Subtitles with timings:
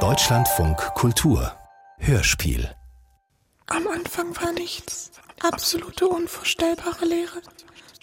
[0.00, 1.56] Deutschlandfunk Kultur
[1.96, 2.76] Hörspiel
[3.68, 5.12] Am Anfang war nichts.
[5.40, 7.40] Absolute unvorstellbare Leere.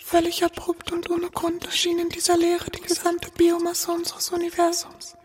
[0.03, 5.15] Völlig abrupt und ohne Grund erschien in dieser Leere die gesamte Biomasse unseres Universums.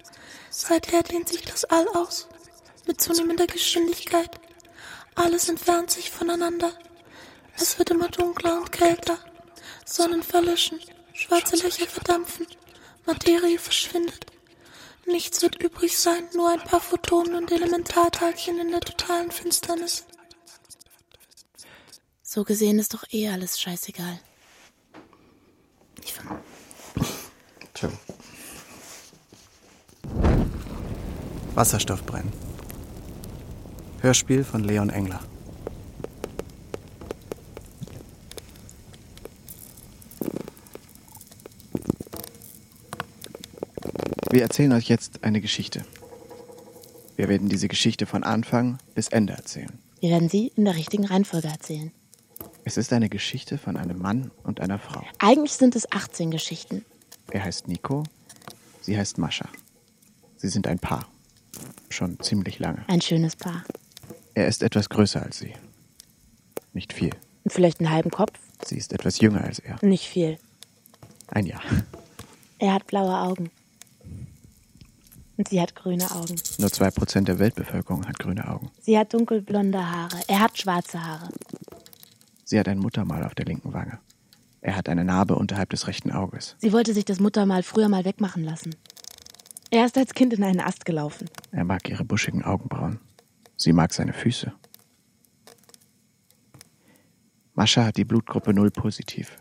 [0.51, 2.29] Seither dehnt sich das All aus.
[2.87, 4.39] Mit zunehmender Geschwindigkeit.
[5.15, 6.73] Alles entfernt sich voneinander.
[7.57, 9.17] Es wird immer dunkler und kälter.
[9.87, 10.79] Sonnen verlöschen.
[11.15, 12.47] Schwarze Löcher verdampfen.
[13.07, 14.27] Materie verschwindet.
[15.09, 20.05] Nichts wird übrig sein, nur ein paar Photonen und Elementarteilchen in der totalen Finsternis.
[22.23, 24.21] So gesehen ist doch eh alles scheißegal.
[26.05, 26.41] Ich fang-
[27.75, 27.89] Tschö.
[31.55, 32.33] Wasserstoffbrennen.
[34.03, 35.21] Hörspiel von Leon Engler.
[44.31, 45.87] Wir erzählen euch jetzt eine Geschichte.
[47.17, 49.79] Wir werden diese Geschichte von Anfang bis Ende erzählen.
[50.01, 51.93] Wir werden sie in der richtigen Reihenfolge erzählen.
[52.65, 55.03] Es ist eine Geschichte von einem Mann und einer Frau.
[55.19, 56.85] Eigentlich sind es 18 Geschichten.
[57.31, 58.05] Er heißt Nico,
[58.83, 59.49] sie heißt Mascha.
[60.37, 61.09] Sie sind ein Paar.
[61.89, 62.85] Schon ziemlich lange.
[62.87, 63.65] Ein schönes Paar.
[64.35, 65.55] Er ist etwas größer als sie.
[66.75, 67.11] Nicht viel.
[67.47, 68.39] Vielleicht einen halben Kopf.
[68.67, 69.79] Sie ist etwas jünger als er.
[69.81, 70.39] Nicht viel.
[71.29, 71.63] Ein Jahr.
[72.59, 73.51] Er hat blaue Augen.
[75.39, 76.35] Und sie hat grüne Augen.
[76.59, 78.73] Nur zwei Prozent der Weltbevölkerung hat grüne Augen.
[78.81, 80.19] Sie hat dunkelblonde Haare.
[80.27, 81.29] Er hat schwarze Haare.
[82.45, 84.01] Sie hat ein Muttermal auf der linken Wange.
[84.61, 86.57] Er hat eine Narbe unterhalb des rechten Auges.
[86.59, 88.75] Sie wollte sich das Muttermal früher mal wegmachen lassen.
[89.71, 91.31] Er ist als Kind in einen Ast gelaufen.
[91.53, 92.99] Er mag ihre buschigen Augenbrauen.
[93.57, 94.53] Sie mag seine Füße.
[97.55, 99.39] Mascha hat die Blutgruppe 0 positiv.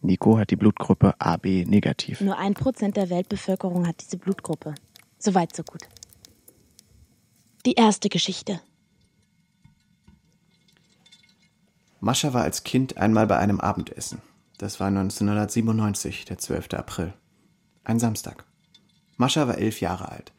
[0.00, 2.20] Nico hat die Blutgruppe AB negativ.
[2.20, 4.74] Nur ein Prozent der Weltbevölkerung hat diese Blutgruppe.
[5.18, 5.88] Soweit, so gut.
[7.66, 8.60] Die erste Geschichte.
[12.00, 14.22] Mascha war als Kind einmal bei einem Abendessen.
[14.58, 16.74] Das war 1997, der 12.
[16.74, 17.12] April.
[17.84, 18.44] Ein Samstag.
[19.16, 20.32] Mascha war elf Jahre alt.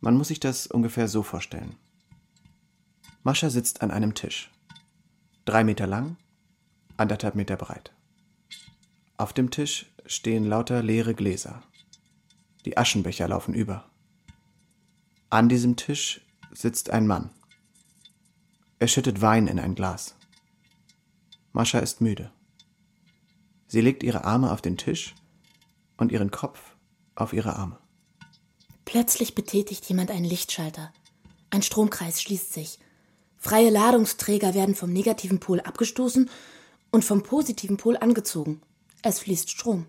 [0.00, 1.76] Man muss sich das ungefähr so vorstellen.
[3.24, 4.50] Mascha sitzt an einem Tisch.
[5.44, 6.16] Drei Meter lang,
[6.96, 7.92] anderthalb Meter breit.
[9.16, 11.62] Auf dem Tisch stehen lauter leere Gläser.
[12.64, 13.90] Die Aschenbecher laufen über.
[15.34, 16.20] An diesem Tisch
[16.52, 17.30] sitzt ein Mann.
[18.78, 20.14] Er schüttet Wein in ein Glas.
[21.52, 22.30] Mascha ist müde.
[23.66, 25.16] Sie legt ihre Arme auf den Tisch
[25.96, 26.76] und ihren Kopf
[27.16, 27.80] auf ihre Arme.
[28.84, 30.92] Plötzlich betätigt jemand einen Lichtschalter.
[31.50, 32.78] Ein Stromkreis schließt sich.
[33.36, 36.30] Freie Ladungsträger werden vom negativen Pol abgestoßen
[36.92, 38.62] und vom positiven Pol angezogen.
[39.02, 39.86] Es fließt Strom.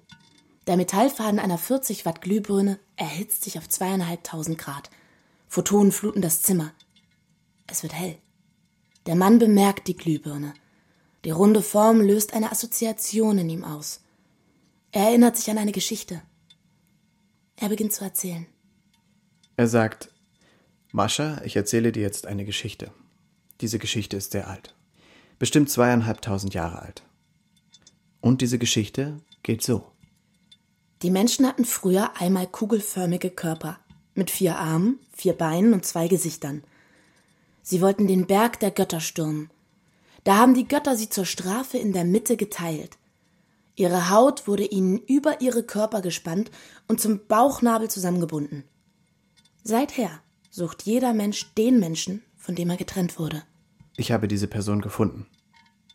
[0.65, 4.89] Der Metallfaden einer 40 Watt Glühbirne erhitzt sich auf zweieinhalbtausend Grad.
[5.55, 6.73] Photonen fluten das Zimmer.
[7.65, 8.17] Es wird hell.
[9.05, 10.53] Der Mann bemerkt die Glühbirne.
[11.23, 14.03] Die runde Form löst eine Assoziation in ihm aus.
[14.91, 16.21] Er erinnert sich an eine Geschichte.
[17.55, 18.47] Er beginnt zu erzählen.
[19.55, 20.09] Er sagt,
[20.91, 22.91] Mascha, ich erzähle dir jetzt eine Geschichte.
[23.61, 24.75] Diese Geschichte ist sehr alt.
[25.39, 27.03] Bestimmt zweieinhalbtausend Jahre alt.
[28.19, 29.89] Und diese Geschichte geht so.
[31.01, 33.79] Die Menschen hatten früher einmal kugelförmige Körper
[34.15, 36.63] mit vier Armen, vier Beinen und zwei Gesichtern.
[37.61, 39.49] Sie wollten den Berg der Götter stürmen.
[40.23, 42.97] Da haben die Götter sie zur Strafe in der Mitte geteilt.
[43.75, 46.49] Ihre Haut wurde ihnen über ihre Körper gespannt
[46.87, 48.63] und zum Bauchnabel zusammengebunden.
[49.63, 53.43] Seither sucht jeder Mensch den Menschen, von dem er getrennt wurde.
[53.97, 55.27] Ich habe diese Person gefunden.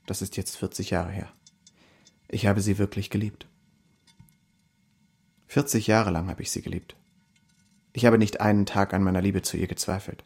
[0.06, 1.32] Das ist jetzt 40 Jahre her.
[2.28, 3.46] Ich habe sie wirklich geliebt.
[5.46, 6.94] 40 Jahre lang habe ich sie geliebt.
[7.92, 10.24] Ich habe nicht einen Tag an meiner Liebe zu ihr gezweifelt.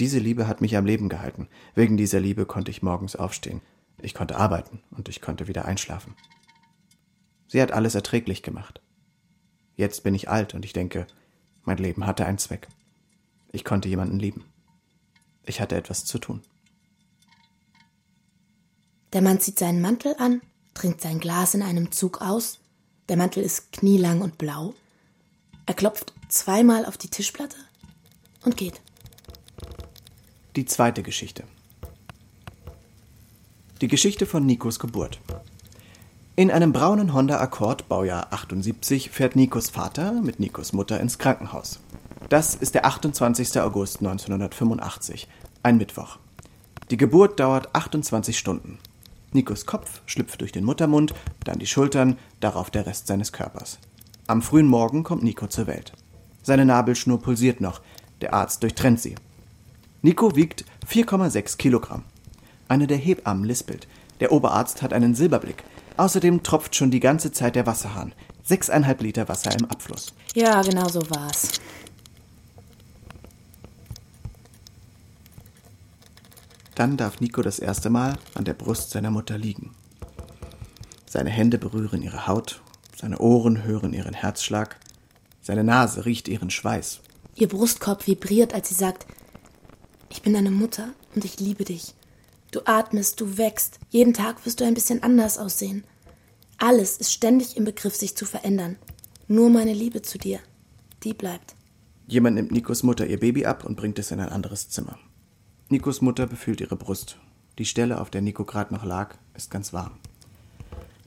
[0.00, 1.48] Diese Liebe hat mich am Leben gehalten.
[1.74, 3.60] Wegen dieser Liebe konnte ich morgens aufstehen.
[4.00, 6.14] Ich konnte arbeiten und ich konnte wieder einschlafen.
[7.46, 8.80] Sie hat alles erträglich gemacht.
[9.76, 11.06] Jetzt bin ich alt und ich denke,
[11.64, 12.68] mein Leben hatte einen Zweck.
[13.52, 14.44] Ich konnte jemanden lieben.
[15.44, 16.40] Ich hatte etwas zu tun.
[19.12, 20.40] Der Mann zieht seinen Mantel an,
[20.72, 22.58] trinkt sein Glas in einem Zug aus.
[23.08, 24.74] Der Mantel ist knielang und blau.
[25.66, 27.56] Er klopft zweimal auf die Tischplatte
[28.44, 28.80] und geht.
[30.56, 31.44] Die zweite Geschichte.
[33.80, 35.20] Die Geschichte von Nikos Geburt.
[36.34, 41.78] In einem braunen Honda Accord Baujahr 78 fährt Nikos Vater mit Nikos Mutter ins Krankenhaus.
[42.28, 43.60] Das ist der 28.
[43.60, 45.28] August 1985,
[45.62, 46.18] ein Mittwoch.
[46.90, 48.78] Die Geburt dauert 28 Stunden.
[49.32, 53.78] Nikos Kopf schlüpft durch den Muttermund, dann die Schultern, darauf der Rest seines Körpers.
[54.26, 55.92] Am frühen Morgen kommt Nico zur Welt.
[56.42, 57.80] Seine Nabelschnur pulsiert noch.
[58.20, 59.16] Der Arzt durchtrennt sie.
[60.00, 62.04] Nico wiegt 4,6 Kilogramm.
[62.68, 63.86] Eine der Hebammen lispelt.
[64.20, 65.64] Der Oberarzt hat einen Silberblick.
[65.96, 68.14] Außerdem tropft schon die ganze Zeit der Wasserhahn.
[68.42, 70.14] Sechseinhalb Liter Wasser im Abfluss.
[70.34, 71.60] Ja, genau so war's.
[76.74, 79.74] Dann darf Nico das erste Mal an der Brust seiner Mutter liegen.
[81.06, 82.62] Seine Hände berühren ihre Haut,
[83.02, 84.78] seine Ohren hören ihren Herzschlag,
[85.42, 87.00] seine Nase riecht ihren Schweiß.
[87.34, 89.06] Ihr Brustkorb vibriert, als sie sagt,
[90.08, 91.94] ich bin deine Mutter und ich liebe dich.
[92.52, 95.82] Du atmest, du wächst, jeden Tag wirst du ein bisschen anders aussehen.
[96.58, 98.76] Alles ist ständig im Begriff, sich zu verändern.
[99.26, 100.38] Nur meine Liebe zu dir,
[101.02, 101.56] die bleibt.
[102.06, 104.96] Jemand nimmt Nikos Mutter ihr Baby ab und bringt es in ein anderes Zimmer.
[105.70, 107.16] Nikos Mutter befühlt ihre Brust.
[107.58, 109.98] Die Stelle, auf der Nico gerade noch lag, ist ganz warm.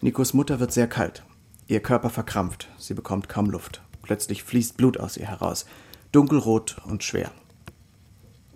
[0.02, 1.24] Nikos Mutter wird sehr kalt.
[1.68, 2.70] Ihr Körper verkrampft.
[2.78, 3.82] Sie bekommt kaum Luft.
[4.02, 5.66] Plötzlich fließt Blut aus ihr heraus.
[6.12, 7.32] Dunkelrot und schwer.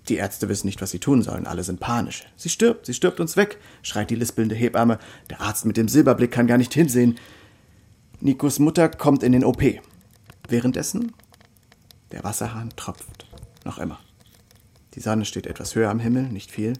[0.08, 1.48] Die Ärzte wissen nicht, was sie tun sollen.
[1.48, 2.26] Alle sind panisch.
[2.36, 5.00] Sie stirbt, sie stirbt uns weg, schreit die lispelnde Hebamme.
[5.30, 7.20] Der Arzt mit dem Silberblick kann gar nicht hinsehen.
[8.20, 9.64] Nikos Mutter kommt in den OP.
[10.48, 11.14] Währenddessen
[12.12, 13.28] der Wasserhahn tropft.
[13.66, 14.00] Noch immer.
[14.96, 16.74] Die Sonne steht etwas höher am Himmel, nicht viel.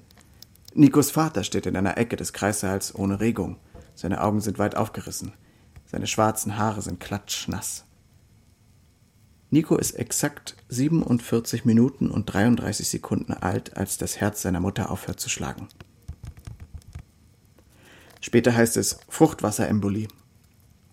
[0.74, 3.58] Nikos Vater steht in einer Ecke des Kreissaals ohne Regung.
[3.96, 5.34] Seine Augen sind weit aufgerissen.
[5.92, 7.84] Seine schwarzen Haare sind klatschnass.
[9.50, 15.20] Nico ist exakt 47 Minuten und 33 Sekunden alt, als das Herz seiner Mutter aufhört
[15.20, 15.68] zu schlagen.
[18.22, 20.08] Später heißt es Fruchtwasserembolie.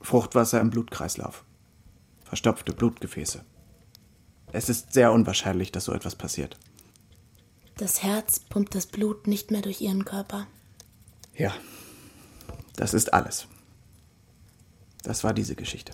[0.01, 1.45] Fruchtwasser im Blutkreislauf.
[2.25, 3.45] Verstopfte Blutgefäße.
[4.53, 6.57] Es ist sehr unwahrscheinlich, dass so etwas passiert.
[7.77, 10.47] Das Herz pumpt das Blut nicht mehr durch ihren Körper.
[11.35, 11.53] Ja,
[12.77, 13.49] das ist alles.
[15.03, 15.93] Das war diese Geschichte.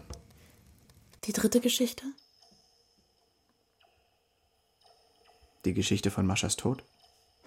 [1.25, 2.05] Die dritte Geschichte?
[5.65, 6.83] Die Geschichte von Maschas Tod?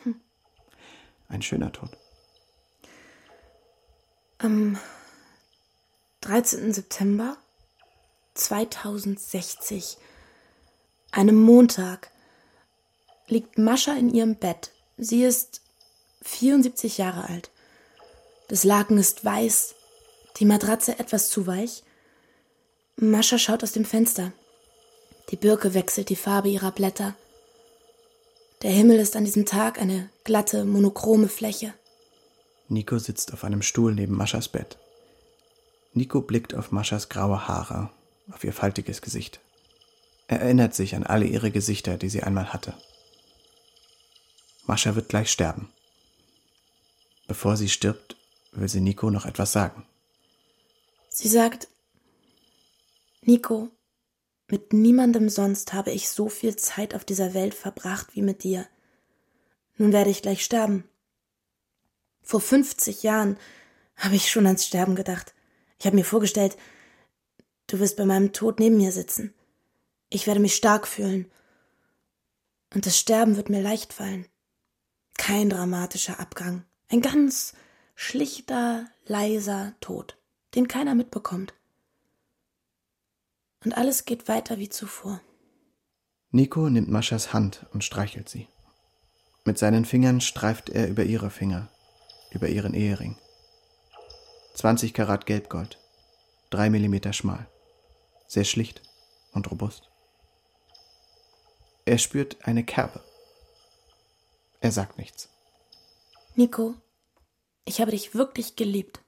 [0.04, 0.22] Hm.
[1.28, 1.98] Ein schöner Tod.
[4.38, 4.78] Am
[6.22, 6.74] 13.
[6.74, 7.38] September
[8.36, 9.98] 2060,
[11.12, 12.12] einem Montag,
[13.28, 14.72] liegt Mascha in ihrem Bett.
[14.98, 15.62] Sie ist
[16.22, 17.52] 74 Jahre alt.
[18.48, 19.76] Das Laken ist weiß,
[20.38, 21.84] die Matratze etwas zu weich.
[22.98, 24.32] Mascha schaut aus dem Fenster.
[25.32, 27.16] Die Birke wechselt die Farbe ihrer Blätter.
[28.62, 31.74] Der Himmel ist an diesem Tag eine glatte, monochrome Fläche.
[32.68, 34.78] Nico sitzt auf einem Stuhl neben Maschas Bett.
[35.94, 37.90] Nico blickt auf Maschas graue Haare,
[38.32, 39.40] auf ihr faltiges Gesicht.
[40.28, 42.74] Er erinnert sich an alle ihre Gesichter, die sie einmal hatte.
[44.66, 45.70] Mascha wird gleich sterben.
[47.28, 48.16] Bevor sie stirbt,
[48.52, 49.86] will sie Nico noch etwas sagen.
[51.18, 51.70] Sie sagt,
[53.22, 53.70] Nico,
[54.50, 58.68] mit niemandem sonst habe ich so viel Zeit auf dieser Welt verbracht wie mit dir.
[59.78, 60.84] Nun werde ich gleich sterben.
[62.22, 63.38] Vor 50 Jahren
[63.96, 65.34] habe ich schon ans Sterben gedacht.
[65.80, 66.58] Ich habe mir vorgestellt,
[67.68, 69.34] du wirst bei meinem Tod neben mir sitzen.
[70.10, 71.32] Ich werde mich stark fühlen.
[72.74, 74.28] Und das Sterben wird mir leicht fallen.
[75.18, 76.66] Kein dramatischer Abgang.
[76.90, 77.54] Ein ganz
[77.96, 80.18] schlichter, leiser Tod,
[80.56, 81.54] den keiner mitbekommt.
[83.64, 85.22] Und alles geht weiter wie zuvor.
[86.32, 88.48] Nico nimmt Maschas Hand und streichelt sie.
[89.44, 91.70] Mit seinen Fingern streift er über ihre Finger,
[92.32, 93.18] über ihren Ehering.
[94.56, 95.80] 20 Karat Gelbgold,
[96.50, 97.48] drei Millimeter schmal,
[98.28, 98.82] sehr schlicht
[99.34, 99.90] und robust.
[101.86, 103.04] Er spürt eine Kerbe.
[104.60, 105.30] Er sagt nichts.
[106.36, 106.74] Nico,
[107.66, 109.05] ich habe dich wirklich geliebt.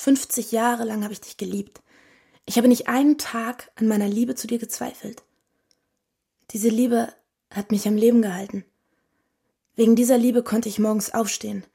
[0.00, 1.82] 50 Jahre lang habe ich dich geliebt.
[2.46, 5.22] Ich habe nicht einen Tag an meiner Liebe zu dir gezweifelt.
[6.52, 7.12] Diese Liebe
[7.50, 8.64] hat mich am Leben gehalten.
[9.76, 11.66] Wegen dieser Liebe konnte ich morgens aufstehen.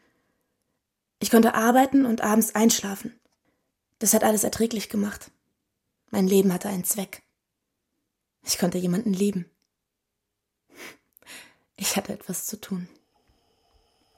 [1.20, 3.14] Ich konnte arbeiten und abends einschlafen.
[4.00, 5.30] Das hat alles erträglich gemacht.
[6.10, 7.22] Mein Leben hatte einen Zweck.
[8.44, 9.46] Ich konnte jemanden lieben.
[11.76, 12.90] Ich hatte etwas zu tun.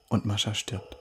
[0.08, 0.96] Und Mascha stirbt.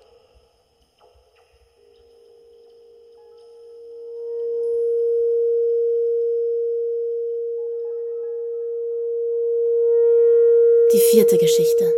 [10.96, 11.92] Die vierte Geschichte.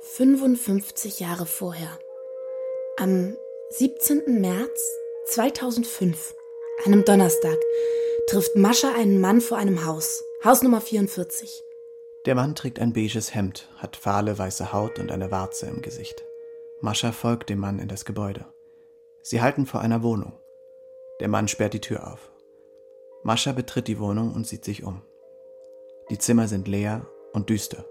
[0.00, 1.98] 55 Jahre vorher.
[2.96, 3.36] Am
[3.68, 4.40] 17.
[4.40, 4.80] März
[5.26, 6.34] 2005,
[6.86, 7.58] einem Donnerstag,
[8.26, 10.24] trifft Mascha einen Mann vor einem Haus.
[10.42, 11.62] Haus Nummer 44.
[12.24, 16.24] Der Mann trägt ein beiges Hemd, hat fahle weiße Haut und eine Warze im Gesicht.
[16.80, 18.46] Mascha folgt dem Mann in das Gebäude.
[19.20, 20.40] Sie halten vor einer Wohnung.
[21.20, 22.30] Der Mann sperrt die Tür auf.
[23.22, 25.02] Mascha betritt die Wohnung und sieht sich um.
[26.10, 27.84] Die Zimmer sind leer und düster.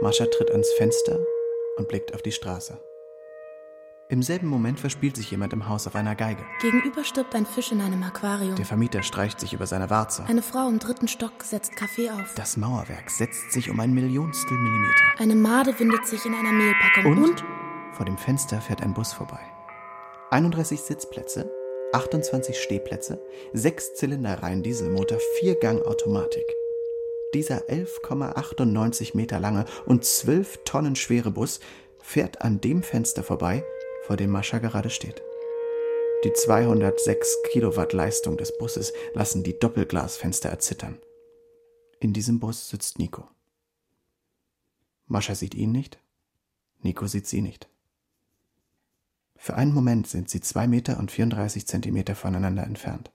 [0.00, 1.18] Mascha tritt ans Fenster
[1.76, 2.78] und blickt auf die Straße.
[4.08, 6.42] Im selben Moment verspielt sich jemand im Haus auf einer Geige.
[6.62, 8.54] Gegenüber stirbt ein Fisch in einem Aquarium.
[8.56, 10.24] Der Vermieter streicht sich über seine Warze.
[10.26, 12.34] Eine Frau im dritten Stock setzt Kaffee auf.
[12.34, 15.04] Das Mauerwerk setzt sich um ein Millionstel Millimeter.
[15.18, 17.12] Eine Made windet sich in einer Mehlpackung.
[17.12, 17.24] Und?
[17.28, 17.44] Und
[17.92, 19.40] Vor dem Fenster fährt ein Bus vorbei.
[20.30, 21.50] 31 Sitzplätze,
[21.92, 26.56] 28 Stehplätze, 6 Zylinderreihen Dieselmotor, 4 Gang Automatik.
[27.34, 31.60] Dieser 11,98 Meter lange und 12 Tonnen schwere Bus
[32.00, 33.64] fährt an dem Fenster vorbei,
[34.06, 35.22] vor dem Mascha gerade steht.
[36.24, 40.98] Die 206 Kilowatt Leistung des Busses lassen die Doppelglasfenster erzittern.
[42.00, 43.28] In diesem Bus sitzt Nico.
[45.06, 46.00] Mascha sieht ihn nicht,
[46.80, 47.68] Nico sieht sie nicht.
[49.36, 53.12] Für einen Moment sind sie zwei Meter und 34 Zentimeter voneinander entfernt.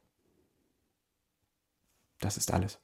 [2.19, 2.79] Das ist alles.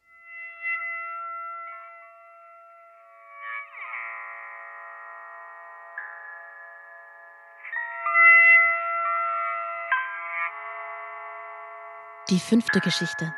[12.30, 13.34] Die fünfte Geschichte.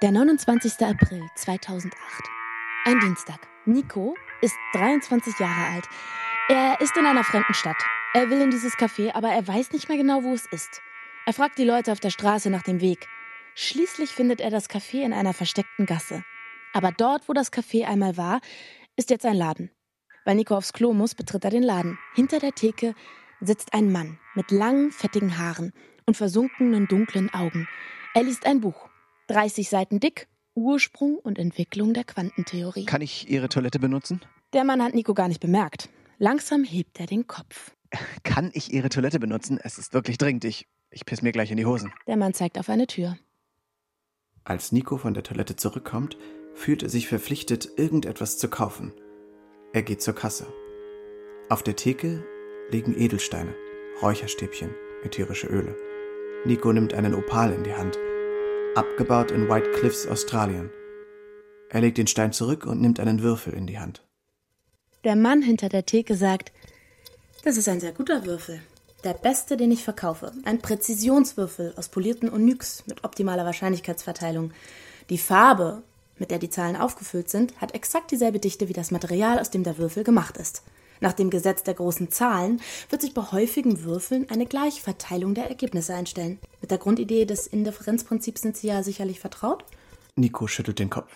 [0.00, 0.86] Der 29.
[0.86, 1.92] April 2008.
[2.86, 3.46] Ein Dienstag.
[3.66, 5.84] Nico ist 23 Jahre alt.
[6.48, 7.76] Er ist in einer fremden Stadt.
[8.14, 10.80] Er will in dieses Café, aber er weiß nicht mehr genau, wo es ist.
[11.26, 13.06] Er fragt die Leute auf der Straße nach dem Weg.
[13.54, 16.24] Schließlich findet er das Café in einer versteckten Gasse.
[16.72, 18.40] Aber dort, wo das Café einmal war,
[18.96, 19.70] ist jetzt ein Laden.
[20.24, 21.98] Weil Nico aufs Klo muss, betritt er den Laden.
[22.14, 22.94] Hinter der Theke
[23.40, 25.74] sitzt ein Mann mit langen, fettigen Haaren
[26.10, 27.68] und versunkenen dunklen Augen.
[28.14, 28.88] Er liest ein Buch,
[29.28, 30.26] 30 Seiten dick,
[30.56, 32.84] Ursprung und Entwicklung der Quantentheorie.
[32.84, 34.20] Kann ich Ihre Toilette benutzen?
[34.52, 35.88] Der Mann hat Nico gar nicht bemerkt.
[36.18, 37.76] Langsam hebt er den Kopf.
[38.24, 39.60] Kann ich Ihre Toilette benutzen?
[39.62, 40.44] Es ist wirklich dringend.
[40.44, 41.92] Ich, ich piss mir gleich in die Hosen.
[42.08, 43.16] Der Mann zeigt auf eine Tür.
[44.42, 46.18] Als Nico von der Toilette zurückkommt,
[46.54, 48.92] fühlt er sich verpflichtet, irgendetwas zu kaufen.
[49.72, 50.52] Er geht zur Kasse.
[51.48, 52.24] Auf der Theke
[52.72, 53.54] liegen Edelsteine,
[54.02, 54.74] Räucherstäbchen,
[55.04, 55.76] ätherische Öle.
[56.46, 57.98] Nico nimmt einen Opal in die Hand,
[58.74, 60.70] abgebaut in White Cliffs, Australien.
[61.68, 64.02] Er legt den Stein zurück und nimmt einen Würfel in die Hand.
[65.04, 66.50] Der Mann hinter der Theke sagt,
[67.44, 68.60] das ist ein sehr guter Würfel.
[69.04, 70.32] Der beste, den ich verkaufe.
[70.44, 74.52] Ein Präzisionswürfel aus polierten Onyx mit optimaler Wahrscheinlichkeitsverteilung.
[75.10, 75.82] Die Farbe,
[76.18, 79.62] mit der die Zahlen aufgefüllt sind, hat exakt dieselbe Dichte wie das Material, aus dem
[79.62, 80.62] der Würfel gemacht ist.
[81.00, 85.94] Nach dem Gesetz der großen Zahlen wird sich bei häufigen Würfeln eine Gleichverteilung der Ergebnisse
[85.94, 86.38] einstellen.
[86.60, 89.64] Mit der Grundidee des Indifferenzprinzips sind Sie ja sicherlich vertraut?
[90.16, 91.10] Nico schüttelt den Kopf.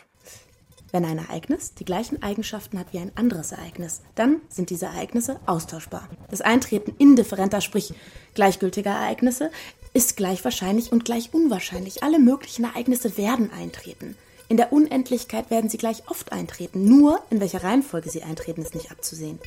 [0.91, 5.41] Wenn ein Ereignis die gleichen Eigenschaften hat wie ein anderes Ereignis, dann sind diese Ereignisse
[5.45, 6.09] austauschbar.
[6.31, 7.95] Das Eintreten indifferenter, sprich
[8.35, 9.51] gleichgültiger Ereignisse
[9.93, 12.03] ist gleich wahrscheinlich und gleich unwahrscheinlich.
[12.05, 14.17] Alle möglichen Ereignisse werden eintreten.
[14.49, 16.85] In der Unendlichkeit werden sie gleich oft eintreten.
[16.85, 19.41] Nur in welcher Reihenfolge sie eintreten, ist nicht abzusehen.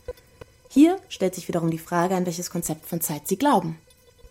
[0.69, 3.79] Hier stellt sich wiederum die Frage, an welches Konzept von Zeit Sie glauben.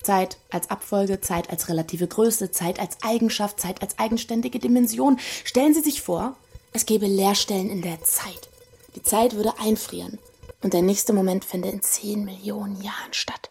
[0.02, 5.18] Zeit als Abfolge, Zeit als relative Größe, Zeit als Eigenschaft, Zeit als eigenständige Dimension.
[5.44, 6.36] Stellen Sie sich vor,
[6.72, 8.48] es gäbe Leerstellen in der Zeit.
[8.94, 10.18] Die Zeit würde einfrieren
[10.62, 13.50] und der nächste Moment fände in zehn Millionen Jahren statt.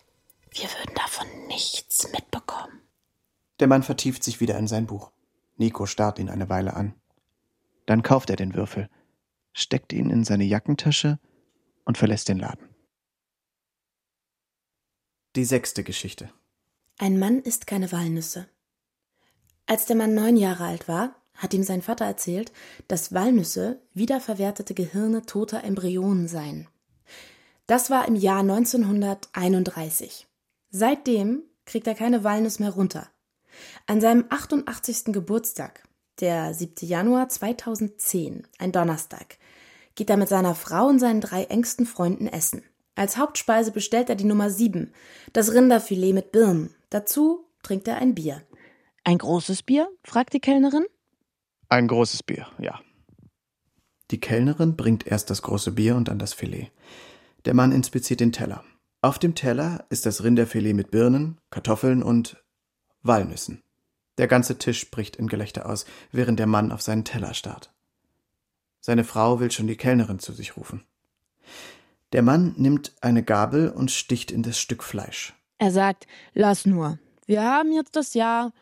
[0.51, 2.81] Wir würden davon nichts mitbekommen.
[3.59, 5.11] Der Mann vertieft sich wieder in sein Buch.
[5.57, 6.93] Nico starrt ihn eine Weile an.
[7.85, 8.89] Dann kauft er den Würfel,
[9.53, 11.19] steckt ihn in seine Jackentasche
[11.83, 12.64] und verlässt den Laden.
[15.35, 16.29] Die sechste Geschichte.
[16.97, 18.47] Ein Mann isst keine Walnüsse.
[19.65, 22.53] Als der Mann neun Jahre alt war, hat ihm sein Vater erzählt,
[22.87, 26.69] dass Walnüsse wiederverwertete Gehirne toter Embryonen seien.
[27.67, 30.25] Das war im Jahr 1931.
[30.69, 33.09] Seitdem kriegt er keine Walnuss mehr runter.
[33.87, 35.05] An seinem 88.
[35.07, 35.83] Geburtstag,
[36.21, 36.87] der 7.
[36.87, 39.37] Januar 2010, ein Donnerstag,
[39.95, 42.63] geht er mit seiner Frau und seinen drei engsten Freunden essen.
[42.95, 44.93] Als Hauptspeise bestellt er die Nummer 7,
[45.33, 46.73] das Rinderfilet mit Birnen.
[46.89, 48.41] Dazu trinkt er ein Bier.
[49.03, 49.89] Ein großes Bier?
[50.03, 50.85] fragt die Kellnerin.
[51.67, 52.79] Ein großes Bier, ja.
[54.11, 56.71] Die Kellnerin bringt erst das große Bier und dann das Filet.
[57.43, 58.63] Der Mann inspiziert den Teller.
[59.01, 62.43] Auf dem Teller ist das Rinderfilet mit Birnen, Kartoffeln und
[63.01, 63.61] Walnüssen.
[64.17, 67.73] Der ganze Tisch bricht in Gelächter aus, während der Mann auf seinen Teller starrt.
[68.79, 70.85] Seine Frau will schon die Kellnerin zu sich rufen.
[72.15, 75.33] Der Mann nimmt eine Gabel und sticht in das Stück Fleisch.
[75.57, 76.97] Er sagt, lass nur.
[77.25, 78.53] Wir haben jetzt das Jahr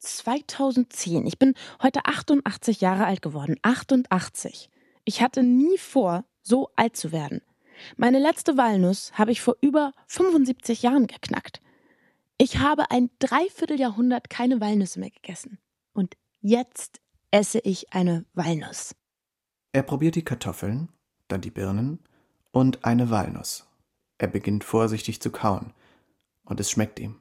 [0.00, 1.26] 2010.
[1.26, 3.56] Ich bin heute 88 Jahre alt geworden.
[3.62, 4.68] 88.
[5.06, 7.40] Ich hatte nie vor, so alt zu werden.
[7.96, 11.62] Meine letzte Walnuss habe ich vor über 75 Jahren geknackt.
[12.36, 15.58] Ich habe ein Dreivierteljahrhundert keine Walnüsse mehr gegessen.
[15.94, 17.00] Und Jetzt
[17.30, 18.94] esse ich eine Walnuss.
[19.72, 20.90] Er probiert die Kartoffeln,
[21.26, 22.00] dann die Birnen
[22.52, 23.66] und eine Walnuss.
[24.18, 25.72] Er beginnt vorsichtig zu kauen.
[26.44, 27.16] Und es schmeckt ihm.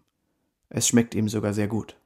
[0.70, 1.98] Es schmeckt ihm sogar sehr gut.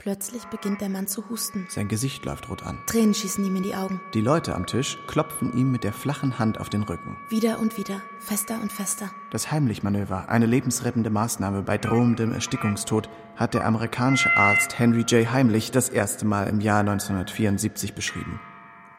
[0.00, 1.66] Plötzlich beginnt der Mann zu husten.
[1.68, 2.78] Sein Gesicht läuft rot an.
[2.86, 4.00] Tränen schießen ihm in die Augen.
[4.14, 7.16] Die Leute am Tisch klopfen ihm mit der flachen Hand auf den Rücken.
[7.30, 9.10] Wieder und wieder, fester und fester.
[9.32, 15.32] Das Heimlichmanöver, eine lebensrettende Maßnahme bei drohendem Erstickungstod, hat der amerikanische Arzt Henry J.
[15.32, 18.38] Heimlich das erste Mal im Jahr 1974 beschrieben.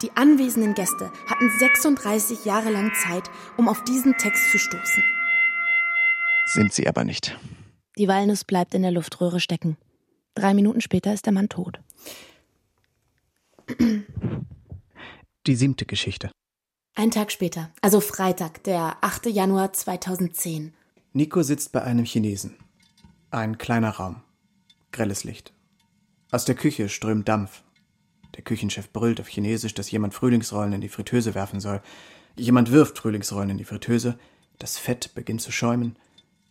[0.02, 5.02] Die anwesenden Gäste hatten 36 Jahre lang Zeit, um auf diesen Text zu stoßen.
[6.46, 7.38] Sind sie aber nicht.
[7.98, 9.76] Die Walnuss bleibt in der Luftröhre stecken.
[10.34, 11.80] Drei Minuten später ist der Mann tot.
[15.46, 16.30] Die siebte Geschichte.
[16.94, 19.26] Ein Tag später, also Freitag, der 8.
[19.26, 20.74] Januar 2010.
[21.12, 22.56] Nico sitzt bei einem Chinesen.
[23.30, 24.22] Ein kleiner Raum.
[24.92, 25.52] Grelles Licht.
[26.30, 27.62] Aus der Küche strömt Dampf.
[28.36, 31.82] Der Küchenchef brüllt auf Chinesisch, dass jemand Frühlingsrollen in die Fritteuse werfen soll.
[32.36, 34.18] Jemand wirft Frühlingsrollen in die Fritteuse.
[34.58, 35.96] Das Fett beginnt zu schäumen.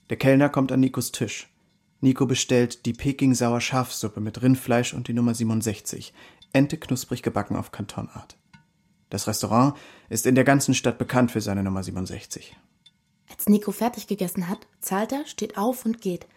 [0.09, 1.47] Der Kellner kommt an Nikos Tisch.
[2.01, 6.13] Nico bestellt die Peking-Sauer Schafsuppe mit Rindfleisch und die Nummer 67.
[6.53, 8.37] Ente knusprig gebacken auf Kantonart.
[9.09, 9.75] Das Restaurant
[10.09, 12.55] ist in der ganzen Stadt bekannt für seine Nummer 67.
[13.29, 16.27] Als Nico fertig gegessen hat, zahlt er, steht auf und geht.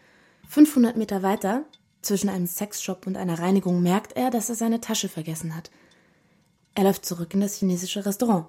[0.49, 1.65] 500 Meter weiter,
[2.03, 5.71] zwischen einem Sexshop und einer Reinigung, merkt er, dass er seine Tasche vergessen hat.
[6.75, 8.47] Er läuft zurück in das chinesische Restaurant.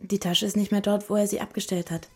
[0.00, 2.08] Die Tasche ist nicht mehr dort, wo er sie abgestellt hat.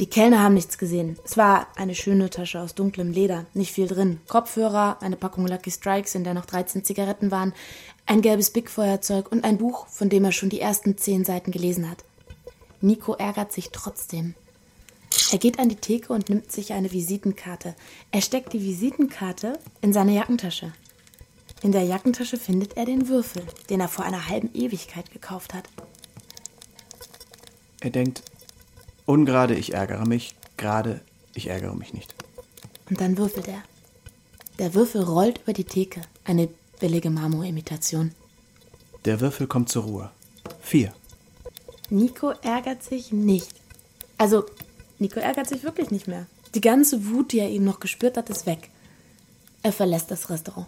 [0.00, 1.18] Die Kellner haben nichts gesehen.
[1.24, 4.20] Es war eine schöne Tasche aus dunklem Leder, nicht viel drin.
[4.26, 7.52] Kopfhörer, eine Packung Lucky Strikes, in der noch 13 Zigaretten waren,
[8.06, 11.90] ein gelbes Big-Feuerzeug und ein Buch, von dem er schon die ersten zehn Seiten gelesen
[11.90, 12.04] hat.
[12.80, 14.34] Nico ärgert sich trotzdem.
[15.32, 17.74] Er geht an die Theke und nimmt sich eine Visitenkarte.
[18.10, 20.74] Er steckt die Visitenkarte in seine Jackentasche.
[21.62, 25.70] In der Jackentasche findet er den Würfel, den er vor einer halben Ewigkeit gekauft hat.
[27.80, 28.22] Er denkt,
[29.06, 31.00] ungerade, ich ärgere mich, gerade,
[31.34, 32.14] ich ärgere mich nicht.
[32.90, 33.62] Und dann würfelt er.
[34.58, 38.12] Der Würfel rollt über die Theke, eine billige Marmorimitation.
[39.06, 40.10] Der Würfel kommt zur Ruhe.
[40.60, 40.92] Vier.
[41.88, 43.48] Nico ärgert sich nicht.
[44.18, 44.44] Also,
[45.02, 46.26] Nico ärgert sich wirklich nicht mehr.
[46.54, 48.70] Die ganze Wut, die er eben noch gespürt hat, ist weg.
[49.62, 50.66] Er verlässt das Restaurant.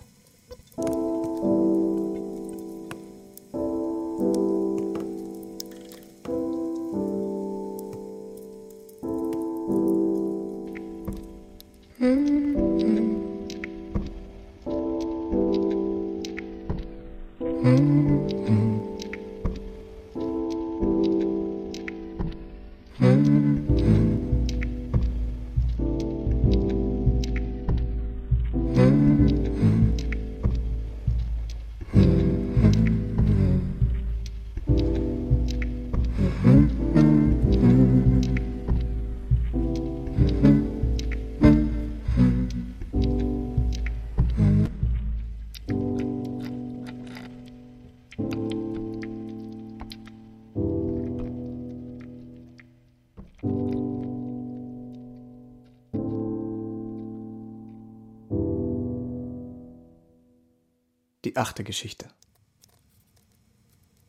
[61.37, 62.09] Achte Geschichte.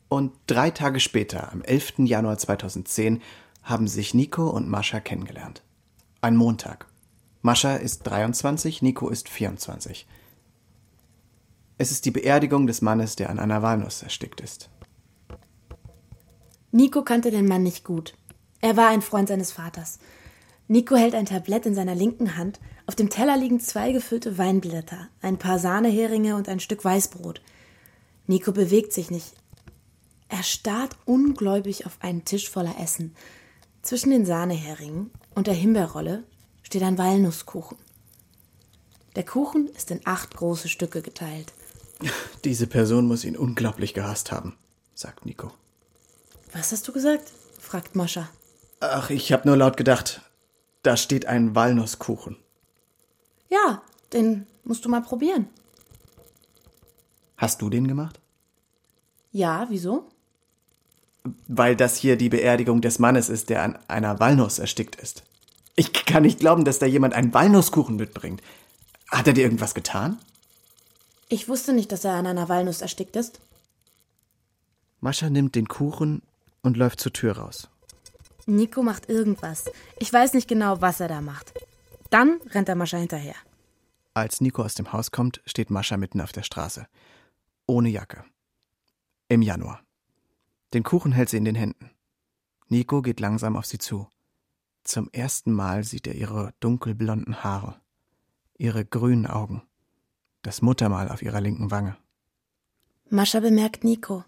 [0.09, 1.93] Und drei Tage später, am 11.
[1.99, 3.21] Januar 2010,
[3.63, 5.63] haben sich Nico und Mascha kennengelernt.
[6.21, 6.88] Ein Montag.
[7.41, 10.07] Mascha ist 23, Nico ist 24.
[11.77, 14.69] Es ist die Beerdigung des Mannes, der an einer Walnuss erstickt ist.
[16.71, 18.15] Nico kannte den Mann nicht gut.
[18.61, 19.99] Er war ein Freund seines Vaters.
[20.67, 22.59] Nico hält ein Tablett in seiner linken Hand.
[22.88, 27.41] Auf dem Teller liegen zwei gefüllte Weinblätter, ein paar Sahneheringe und ein Stück Weißbrot.
[28.28, 29.34] Nico bewegt sich nicht.
[30.30, 33.15] Er starrt ungläubig auf einen Tisch voller Essen.
[33.82, 36.24] Zwischen den Sahneheringen und der Himbeerrolle
[36.63, 37.78] steht ein Walnusskuchen.
[39.15, 41.54] Der Kuchen ist in acht große Stücke geteilt.
[42.43, 44.58] Diese Person muss ihn unglaublich gehasst haben,
[44.93, 45.52] sagt Nico.
[46.52, 47.32] Was hast du gesagt?
[47.60, 48.30] fragt Mascha.
[48.80, 50.21] Ach, ich hab nur laut gedacht,
[50.84, 52.38] da steht ein Walnusskuchen.
[53.49, 53.81] Ja,
[54.13, 55.47] den musst du mal probieren.
[57.38, 58.19] Hast du den gemacht?
[59.31, 60.10] Ja, wieso?
[61.47, 65.23] Weil das hier die Beerdigung des Mannes ist, der an einer Walnuss erstickt ist.
[65.75, 68.41] Ich kann nicht glauben, dass da jemand einen Walnusskuchen mitbringt.
[69.12, 70.19] Hat er dir irgendwas getan?
[71.27, 73.41] Ich wusste nicht, dass er an einer Walnuss erstickt ist.
[75.01, 76.21] Mascha nimmt den Kuchen
[76.62, 77.67] und läuft zur Tür raus.
[78.45, 79.65] Nico macht irgendwas.
[79.99, 81.51] Ich weiß nicht genau, was er da macht.
[82.15, 83.36] Dann rennt er Mascha hinterher.
[84.13, 86.88] Als Nico aus dem Haus kommt, steht Mascha mitten auf der Straße.
[87.67, 88.23] ohne Jacke.
[89.28, 89.82] Im Januar.
[90.73, 91.91] Den Kuchen hält sie in den Händen.
[92.69, 94.08] Nico geht langsam auf sie zu.
[94.86, 97.82] Zum ersten Mal sieht er ihre dunkelblonden Haare,
[98.58, 99.63] ihre grünen Augen,
[100.41, 101.97] das Muttermal auf ihrer linken Wange.
[103.10, 104.23] Mascha bemerkt Nico.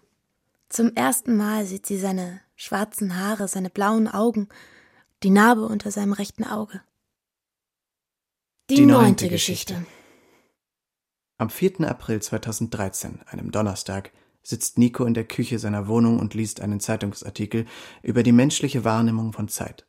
[0.68, 4.50] Zum ersten Mal sieht sie seine schwarzen Haare, seine blauen Augen,
[5.22, 6.82] die Narbe unter seinem rechten Auge.
[8.70, 9.72] Die, Die neunte, Geschichte.
[9.72, 9.92] Geschichte.
[11.38, 11.88] Am 4.
[11.88, 17.64] April 2013, einem Donnerstag, sitzt Nico in der Küche seiner Wohnung und liest einen Zeitungsartikel
[18.02, 19.86] über die menschliche Wahrnehmung von Zeit.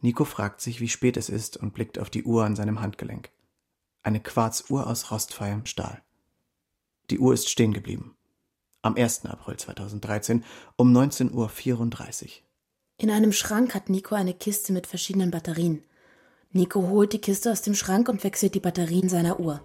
[0.00, 3.30] Nico fragt sich, wie spät es ist und blickt auf die Uhr an seinem Handgelenk.
[4.02, 6.02] Eine Quarzuhr aus rostfreiem Stahl.
[7.10, 8.16] Die Uhr ist stehen geblieben.
[8.80, 9.26] Am 1.
[9.26, 10.42] April 2013
[10.76, 12.30] um 19.34 Uhr.
[12.96, 15.82] In einem Schrank hat Nico eine Kiste mit verschiedenen Batterien.
[16.56, 19.60] Nico holt die Kiste aus dem Schrank und wechselt die Batterien seiner Uhr.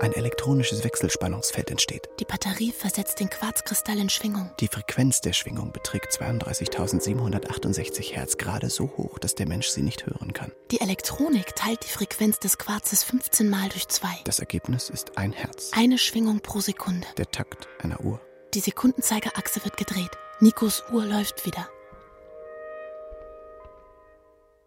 [0.00, 2.08] Ein elektronisches Wechselspannungsfeld entsteht.
[2.20, 4.52] Die Batterie versetzt den Quarzkristall in Schwingung.
[4.60, 10.06] Die Frequenz der Schwingung beträgt 32.768 Hertz, gerade so hoch, dass der Mensch sie nicht
[10.06, 10.52] hören kann.
[10.70, 14.14] Die Elektronik teilt die Frequenz des Quarzes 15 Mal durch zwei.
[14.24, 17.06] Das Ergebnis ist ein Herz, Eine Schwingung pro Sekunde.
[17.16, 18.20] der Takt einer Uhr.
[18.54, 20.10] Die Sekundenzeigerachse wird gedreht.
[20.38, 21.68] Nikos Uhr läuft wieder.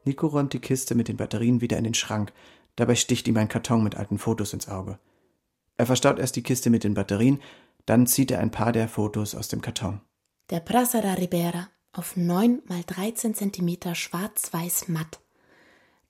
[0.06, 2.32] Nico räumt die Kiste mit den Batterien wieder in den Schrank.
[2.76, 5.00] Dabei sticht ihm ein Karton mit alten Fotos ins Auge.
[5.78, 7.42] Er verstaut erst die Kiste mit den Batterien,
[7.86, 10.02] dann zieht er ein paar der Fotos aus dem Karton.
[10.50, 15.20] Der Praça da Ribeira auf 9 mal 13 cm schwarz-weiß matt.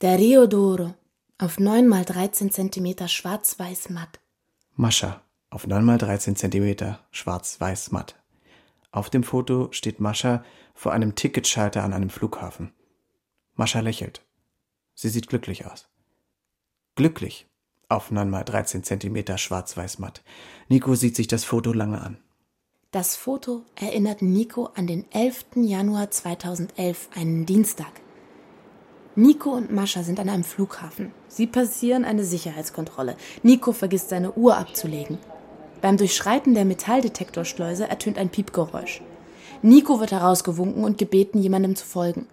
[0.01, 0.93] Der Rio Douro
[1.37, 4.19] auf 9 mal 13 cm schwarz-weiß matt.
[4.75, 8.15] Mascha auf 9 mal 13 cm schwarz-weiß matt.
[8.91, 12.73] Auf dem Foto steht Mascha vor einem Ticketschalter an einem Flughafen.
[13.55, 14.21] Mascha lächelt.
[14.93, 15.87] Sie sieht glücklich aus.
[16.95, 17.47] Glücklich
[17.89, 20.23] auf 9 mal 13 cm schwarz-weiß matt.
[20.69, 22.17] Nico sieht sich das Foto lange an.
[22.91, 25.45] Das Foto erinnert Nico an den 11.
[25.55, 27.91] Januar 2011, einen Dienstag.
[29.15, 31.11] Nico und Mascha sind an einem Flughafen.
[31.27, 33.15] Sie passieren eine Sicherheitskontrolle.
[33.43, 35.17] Nico vergisst seine Uhr abzulegen.
[35.81, 39.01] Beim Durchschreiten der Metalldetektorschleuse ertönt ein Piepgeräusch.
[39.61, 42.27] Nico wird herausgewunken und gebeten, jemandem zu folgen.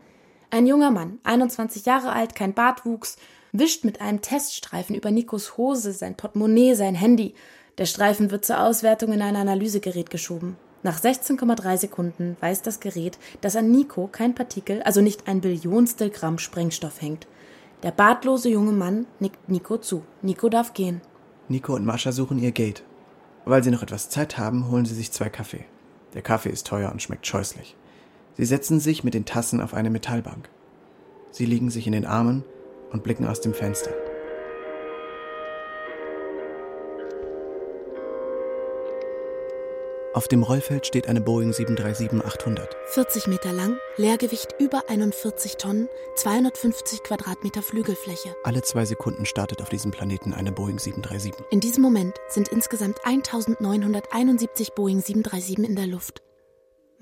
[0.55, 3.17] Ein junger Mann, 21 Jahre alt, kein Bartwuchs,
[3.53, 7.35] wischt mit einem Teststreifen über Nikos Hose, sein Portemonnaie, sein Handy.
[7.79, 10.59] Der Streifen wird zur Auswertung in ein Analysegerät geschoben.
[10.83, 16.11] Nach 16,3 Sekunden weiß das Gerät, dass an Nico kein Partikel, also nicht ein Billionstel
[16.11, 17.27] Gramm Sprengstoff hängt.
[17.83, 20.05] Der bartlose junge Mann nickt Nico zu.
[20.21, 21.01] Nico darf gehen.
[21.49, 22.83] Nico und Mascha suchen ihr Gate.
[23.47, 25.65] Weil sie noch etwas Zeit haben, holen sie sich zwei Kaffee.
[26.13, 27.75] Der Kaffee ist teuer und schmeckt scheußlich.
[28.35, 30.49] Sie setzen sich mit den Tassen auf eine Metallbank.
[31.31, 32.45] Sie liegen sich in den Armen
[32.91, 33.91] und blicken aus dem Fenster.
[40.15, 42.69] Auf dem Rollfeld steht eine Boeing 737-800.
[42.89, 48.37] 40 Meter lang, Leergewicht über 41 Tonnen, 250 Quadratmeter Flügelfläche.
[48.45, 51.47] Alle zwei Sekunden startet auf diesem Planeten eine Boeing 737.
[51.51, 56.23] In diesem Moment sind insgesamt 1971 Boeing 737 in der Luft.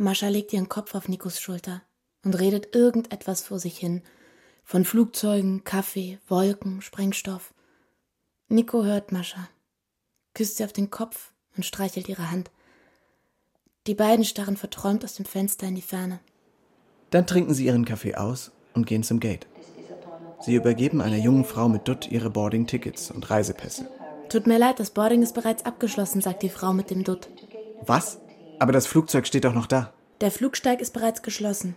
[0.01, 1.83] Mascha legt ihren Kopf auf Nikos Schulter
[2.25, 4.03] und redet irgendetwas vor sich hin.
[4.65, 7.53] Von Flugzeugen, Kaffee, Wolken, Sprengstoff.
[8.49, 9.49] Nico hört Mascha,
[10.33, 12.51] küsst sie auf den Kopf und streichelt ihre Hand.
[13.87, 16.21] Die beiden starren verträumt aus dem Fenster in die Ferne.
[17.11, 19.47] Dann trinken sie ihren Kaffee aus und gehen zum Gate.
[20.41, 23.87] Sie übergeben einer jungen Frau mit Dutt ihre Boarding-Tickets und Reisepässe.
[24.31, 27.29] Tut mir leid, das Boarding ist bereits abgeschlossen, sagt die Frau mit dem Dutt.
[27.83, 28.19] Was?
[28.61, 29.93] Aber das Flugzeug steht doch noch da.
[30.21, 31.77] Der Flugsteig ist bereits geschlossen.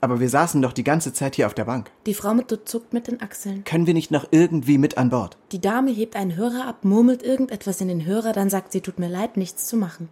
[0.00, 1.92] Aber wir saßen doch die ganze Zeit hier auf der Bank.
[2.06, 3.62] Die Frau mit zuckt mit den Achseln.
[3.62, 5.38] Können wir nicht noch irgendwie mit an Bord?
[5.52, 8.98] Die Dame hebt einen Hörer ab, murmelt irgendetwas in den Hörer, dann sagt sie, tut
[8.98, 10.08] mir leid, nichts zu machen.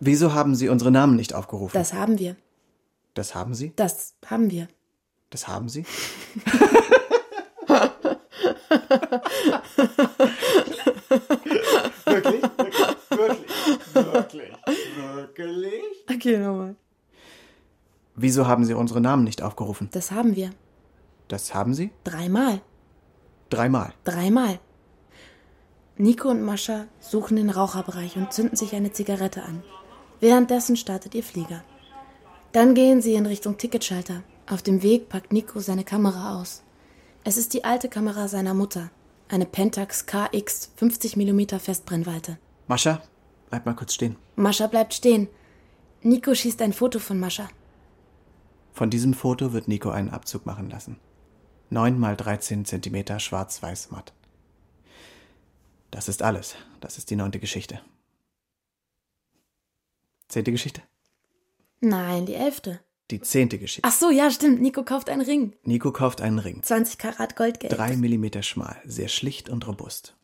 [0.00, 1.74] Wieso haben Sie unsere Namen nicht aufgerufen?
[1.74, 2.34] Das haben wir.
[3.12, 3.74] das haben Sie?
[3.76, 4.68] Das haben wir.
[5.28, 5.84] Das haben Sie?
[12.06, 12.42] wirklich?
[13.10, 13.46] Wirklich?
[13.94, 14.52] Wirklich?
[15.14, 15.72] Wirklich?
[16.22, 16.76] Okay, nochmal.
[18.14, 19.88] Wieso haben Sie unsere Namen nicht aufgerufen?
[19.90, 20.50] Das haben wir.
[21.26, 21.90] Das haben Sie?
[22.04, 22.60] Dreimal.
[23.50, 23.92] Dreimal.
[24.04, 24.60] Dreimal.
[25.96, 29.64] Nico und Mascha suchen den Raucherbereich und zünden sich eine Zigarette an.
[30.20, 31.64] Währenddessen startet ihr Flieger.
[32.52, 34.22] Dann gehen sie in Richtung Ticketschalter.
[34.48, 36.62] Auf dem Weg packt Nico seine Kamera aus.
[37.24, 38.92] Es ist die alte Kamera seiner Mutter.
[39.28, 42.38] Eine Pentax KX 50 mm Festbrennweite.
[42.68, 43.02] Mascha,
[43.50, 44.14] bleib mal kurz stehen.
[44.36, 45.26] Mascha bleibt stehen.
[46.02, 47.48] Nico schießt ein Foto von Mascha.
[48.72, 50.98] Von diesem Foto wird Nico einen Abzug machen lassen.
[51.70, 54.12] 9 mal 13 Zentimeter schwarz-weiß matt.
[55.90, 56.54] Das ist alles.
[56.80, 57.80] Das ist die neunte Geschichte.
[60.28, 60.82] Zehnte Geschichte?
[61.80, 62.80] Nein, die elfte.
[63.10, 63.86] Die zehnte Geschichte.
[63.86, 64.62] Ach so, ja, stimmt.
[64.62, 65.54] Nico kauft einen Ring.
[65.64, 66.62] Nico kauft einen Ring.
[66.62, 67.76] 20 Karat Goldgeld.
[67.76, 70.16] Drei Millimeter schmal, sehr schlicht und robust.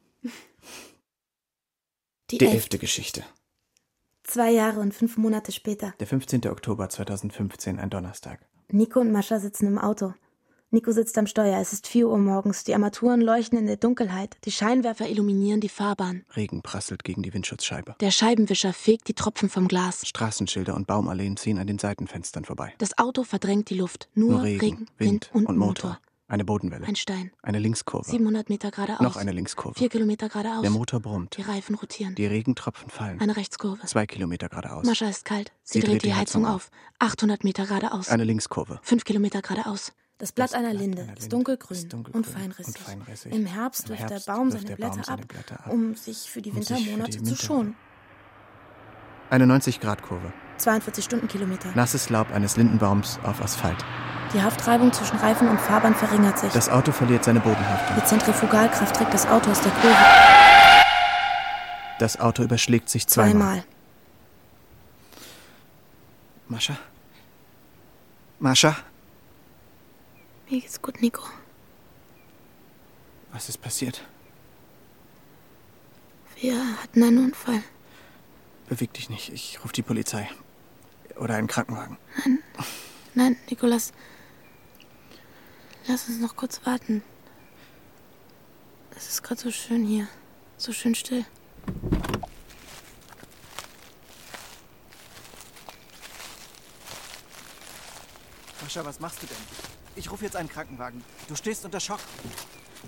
[2.30, 2.56] Die, Die elfte.
[2.56, 3.24] elfte Geschichte.
[4.28, 5.94] Zwei Jahre und fünf Monate später.
[6.00, 6.48] Der 15.
[6.48, 8.40] Oktober 2015, ein Donnerstag.
[8.70, 10.12] Nico und Mascha sitzen im Auto.
[10.70, 11.58] Nico sitzt am Steuer.
[11.58, 12.62] Es ist 4 Uhr morgens.
[12.62, 14.36] Die Armaturen leuchten in der Dunkelheit.
[14.44, 16.26] Die Scheinwerfer illuminieren die Fahrbahn.
[16.36, 17.96] Regen prasselt gegen die Windschutzscheibe.
[18.00, 20.06] Der Scheibenwischer fegt die Tropfen vom Glas.
[20.06, 22.74] Straßenschilder und Baumalleen ziehen an den Seitenfenstern vorbei.
[22.76, 24.10] Das Auto verdrängt die Luft.
[24.12, 25.92] Nur, Nur Regen, Wind und, und Motor.
[25.92, 26.00] Motor.
[26.30, 26.86] Eine Bodenwelle.
[26.86, 27.30] Ein Stein.
[27.42, 28.10] Eine Linkskurve.
[28.10, 29.00] 700 Meter geradeaus.
[29.00, 29.78] Noch eine Linkskurve.
[29.78, 30.60] Vier Kilometer geradeaus.
[30.60, 31.36] Der Motor brummt.
[31.38, 32.14] Die Reifen rotieren.
[32.16, 33.18] Die Regentropfen fallen.
[33.18, 33.86] Eine Rechtskurve.
[33.86, 34.84] Zwei Kilometer geradeaus.
[34.84, 35.52] Mascha ist kalt.
[35.62, 36.70] Sie, dreht, die Heizung auf.
[36.98, 38.10] 800 Meter geradeaus.
[38.10, 38.78] Eine Linkskurve.
[38.82, 39.92] Fünf Kilometer geradeaus.
[40.18, 42.66] Das Blatt Das einer Blatt Linde einer ist Linde dunkelgrün, ist dunkelgrün und feinrissig.
[42.76, 43.32] und feinrissig.
[43.32, 46.28] Im Herbst wirft der Baum seine der Baum Blätter seine ab, Blätter ab, um sich
[46.28, 47.76] für die um sich für die Wintermonate zu Winter- schonen.
[49.30, 50.32] Eine 90-Grad-Kurve.
[50.58, 51.70] 42 Stundenkilometer.
[51.74, 53.82] Nasses Laub eines Lindenbaums auf Asphalt.
[54.34, 56.52] Die Haftreibung zwischen Reifen und Fahrbahn verringert sich.
[56.52, 57.96] Das Auto verliert seine Bodenhaftung.
[57.96, 59.96] Die Zentrifugalkraft trägt das Auto aus der Kurve
[61.98, 63.32] Das Auto überschlägt sich zweimal.
[63.32, 63.64] zweimal.
[66.48, 66.76] Mascha?
[68.38, 68.76] Mascha?
[70.50, 71.22] Mir geht's gut, Nico.
[73.32, 74.02] Was ist passiert?
[76.40, 77.62] Wir hatten einen Unfall.
[78.68, 79.32] Beweg dich nicht.
[79.32, 80.28] Ich rufe die Polizei.
[81.16, 81.96] Oder einen Krankenwagen.
[83.14, 83.92] Nein, Nikolas.
[85.88, 87.03] Lass uns noch kurz warten.
[88.94, 90.07] Es ist gerade so schön hier.
[90.59, 91.24] So schön still.
[98.61, 99.37] Mascha, was machst du denn?
[99.96, 101.03] Ich rufe jetzt einen Krankenwagen.
[101.27, 102.01] Du stehst unter Schock.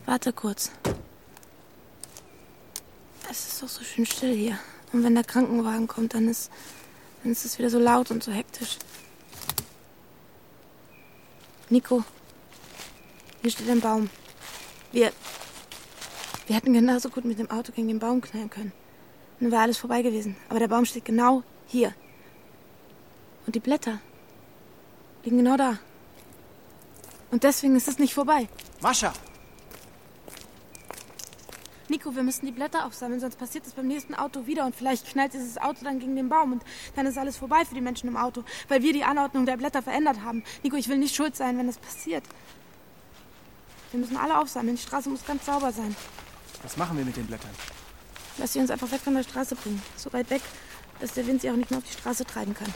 [0.05, 0.71] Warte kurz.
[3.31, 4.59] Es ist doch so schön still hier.
[4.93, 6.51] Und wenn der Krankenwagen kommt, dann ist,
[7.23, 8.77] dann ist es wieder so laut und so hektisch.
[11.71, 12.05] Nico,
[13.43, 14.11] hier steht ein Baum.
[14.93, 15.13] Wir,
[16.47, 18.73] wir hätten genauso gut mit dem Auto gegen den Baum knallen können.
[19.39, 20.37] Dann wäre alles vorbei gewesen.
[20.49, 21.95] Aber der Baum steht genau hier.
[23.47, 24.01] Und die Blätter
[25.25, 25.79] liegen genau da.
[27.31, 28.49] Und deswegen ist es nicht vorbei.
[28.83, 29.13] Mascha!
[31.89, 35.09] Nico, wir müssen die Blätter aufsammeln, sonst passiert das beim nächsten Auto wieder und vielleicht
[35.09, 36.63] knallt dieses Auto dann gegen den Baum und
[36.95, 39.83] dann ist alles vorbei für die Menschen im Auto, weil wir die Anordnung der Blätter
[39.83, 40.45] verändert haben.
[40.63, 42.23] Nico, ich will nicht schuld sein, wenn das passiert.
[43.91, 45.95] Wir müssen alle aufsammeln, die Straße muss ganz sauber sein.
[46.63, 47.51] Was machen wir mit den Blättern?
[48.39, 49.83] Lass sie uns einfach weg von der Straße bringen.
[49.97, 50.43] So weit weg,
[51.01, 52.73] dass der Wind sie auch nicht mehr auf die Straße treiben kann.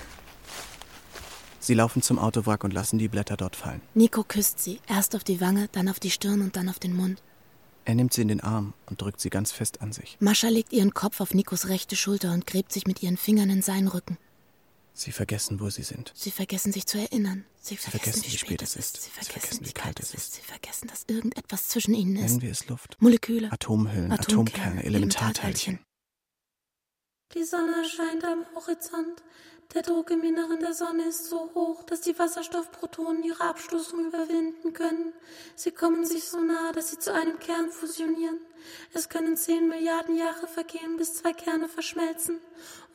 [1.61, 3.81] Sie laufen zum Autowrack und lassen die Blätter dort fallen.
[3.95, 6.95] Nico küsst sie, erst auf die Wange, dann auf die Stirn und dann auf den
[6.95, 7.23] Mund.
[7.87, 10.17] Er nimmt sie in den Arm und drückt sie ganz fest an sich.
[10.21, 13.63] Mascha legt ihren Kopf auf Nikos rechte Schulter und gräbt sich mit ihren Fingern in
[13.63, 14.19] seinen Rücken.
[14.95, 16.13] Sie vergessen, wo sie sind.
[16.15, 17.45] Sie vergessen sich zu erinnern.
[17.67, 18.97] Sie, vergessen, wie spät es ist.
[18.97, 20.35] Sie Sie vergessen, vergessen, wie kalt es ist.
[20.35, 22.23] Sie vergessen, dass irgendetwas zwischen ihnen ist.
[22.23, 23.01] Nennen wir es Luft.
[23.01, 25.79] Moleküle, Atomhüllen, Atomkerne, Elementarteilchen.
[27.33, 29.23] Die Sonne scheint am Horizont.
[29.73, 34.73] Der Druck im Inneren der Sonne ist so hoch, dass die Wasserstoffprotonen ihre Abstoßung überwinden
[34.73, 35.13] können.
[35.57, 38.39] Sie kommen sich so nah, dass sie zu einem Kern fusionieren.
[38.93, 42.41] Es können 10 Milliarden Jahre vergehen, bis zwei Kerne verschmelzen.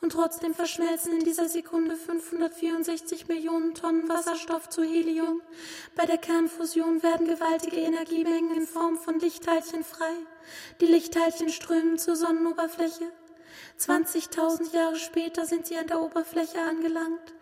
[0.00, 5.42] Und trotzdem verschmelzen in dieser Sekunde 564 Millionen Tonnen Wasserstoff zu Helium.
[5.96, 10.14] Bei der Kernfusion werden gewaltige Energiemengen in Form von Lichtteilchen frei.
[10.80, 13.12] Die Lichtteilchen strömen zur Sonnenoberfläche.
[13.80, 17.32] 20.000 Jahre später sind sie an der Oberfläche angelangt.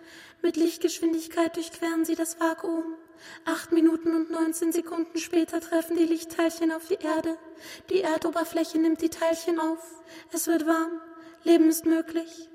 [0.41, 2.95] Mit Lichtgeschwindigkeit durchqueren sie das Vakuum.
[3.45, 7.37] Acht Minuten und 19 Sekunden später treffen die Lichtteilchen auf die Erde.
[7.91, 10.01] Die Erdoberfläche nimmt die Teilchen auf.
[10.33, 11.01] Es wird warm.
[11.43, 12.49] Leben ist möglich.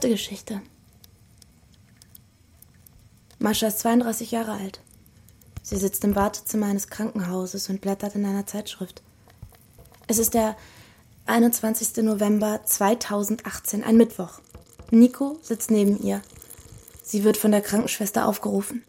[0.00, 0.60] Geschichte.
[3.38, 4.80] Mascha ist 32 Jahre alt.
[5.62, 9.02] Sie sitzt im Wartezimmer eines Krankenhauses und blättert in einer Zeitschrift.
[10.06, 10.56] Es ist der
[11.26, 12.04] 21.
[12.04, 14.40] November 2018, ein Mittwoch.
[14.90, 16.20] Nico sitzt neben ihr.
[17.02, 18.84] Sie wird von der Krankenschwester aufgerufen.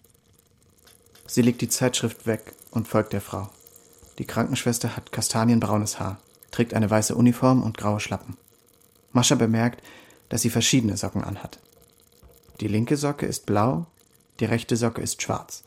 [1.28, 3.50] Sie legt die Zeitschrift weg und folgt der Frau.
[4.20, 6.20] Die Krankenschwester hat kastanienbraunes Haar,
[6.52, 8.38] trägt eine weiße Uniform und graue Schlappen.
[9.12, 9.82] Mascha bemerkt,
[10.30, 11.60] dass sie verschiedene Socken anhat.
[12.60, 13.88] Die linke Socke ist blau,
[14.40, 15.64] die rechte Socke ist schwarz.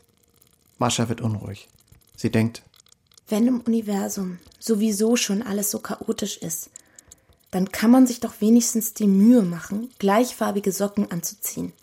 [0.77, 1.67] Mascha wird unruhig.
[2.15, 2.63] Sie denkt,
[3.27, 6.71] wenn im Universum sowieso schon alles so chaotisch ist,
[7.51, 11.73] dann kann man sich doch wenigstens die Mühe machen, gleichfarbige Socken anzuziehen.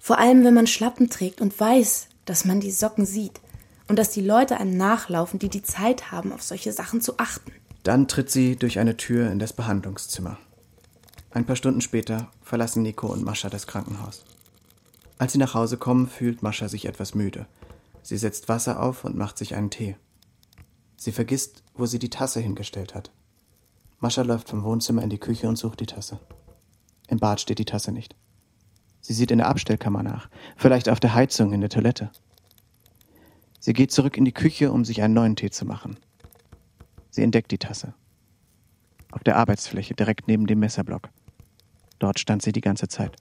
[0.00, 3.40] Vor allem, wenn man Schlappen trägt und weiß, dass man die Socken sieht
[3.88, 7.52] und dass die Leute einem nachlaufen, die die Zeit haben, auf solche Sachen zu achten.
[7.82, 10.38] Dann tritt sie durch eine Tür in das Behandlungszimmer.
[11.36, 14.24] Ein paar Stunden später verlassen Nico und Mascha das Krankenhaus.
[15.18, 17.44] Als sie nach Hause kommen, fühlt Mascha sich etwas müde.
[18.02, 19.96] Sie setzt Wasser auf und macht sich einen Tee.
[20.96, 23.10] Sie vergisst, wo sie die Tasse hingestellt hat.
[24.00, 26.18] Mascha läuft vom Wohnzimmer in die Küche und sucht die Tasse.
[27.06, 28.16] Im Bad steht die Tasse nicht.
[29.02, 32.10] Sie sieht in der Abstellkammer nach, vielleicht auf der Heizung in der Toilette.
[33.60, 35.98] Sie geht zurück in die Küche, um sich einen neuen Tee zu machen.
[37.10, 37.92] Sie entdeckt die Tasse.
[39.10, 41.10] Auf der Arbeitsfläche, direkt neben dem Messerblock.
[41.98, 43.16] Dort stand sie die ganze Zeit.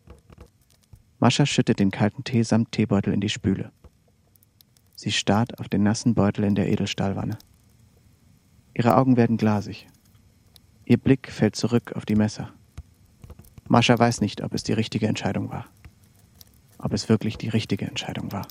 [1.20, 3.72] Mascha schüttet den kalten Tee samt Teebeutel in die Spüle.
[4.96, 7.38] Sie starrt auf den nassen Beutel in der Edelstahlwanne.
[8.74, 9.88] Ihre Augen werden glasig.
[10.86, 12.52] Ihr Blick fällt zurück auf die Messer.
[13.68, 15.66] Mascha weiß nicht, ob es die richtige Entscheidung war.
[16.78, 18.48] Ob es wirklich die richtige Entscheidung war.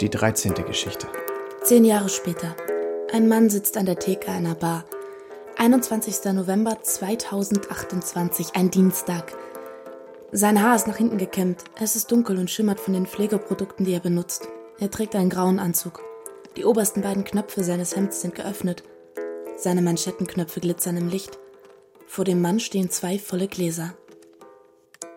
[0.00, 0.54] Die 13.
[0.54, 1.08] Geschichte.
[1.62, 2.56] Zehn Jahre später.
[3.12, 4.86] Ein Mann sitzt an der Theke einer Bar.
[5.58, 6.32] 21.
[6.32, 9.36] November 2028, ein Dienstag.
[10.32, 11.64] Sein Haar ist nach hinten gekämmt.
[11.78, 14.48] Es ist dunkel und schimmert von den Pflegeprodukten, die er benutzt.
[14.78, 16.02] Er trägt einen grauen Anzug.
[16.56, 18.82] Die obersten beiden Knöpfe seines Hemds sind geöffnet.
[19.58, 21.38] Seine Manschettenknöpfe glitzern im Licht.
[22.06, 23.92] Vor dem Mann stehen zwei volle Gläser.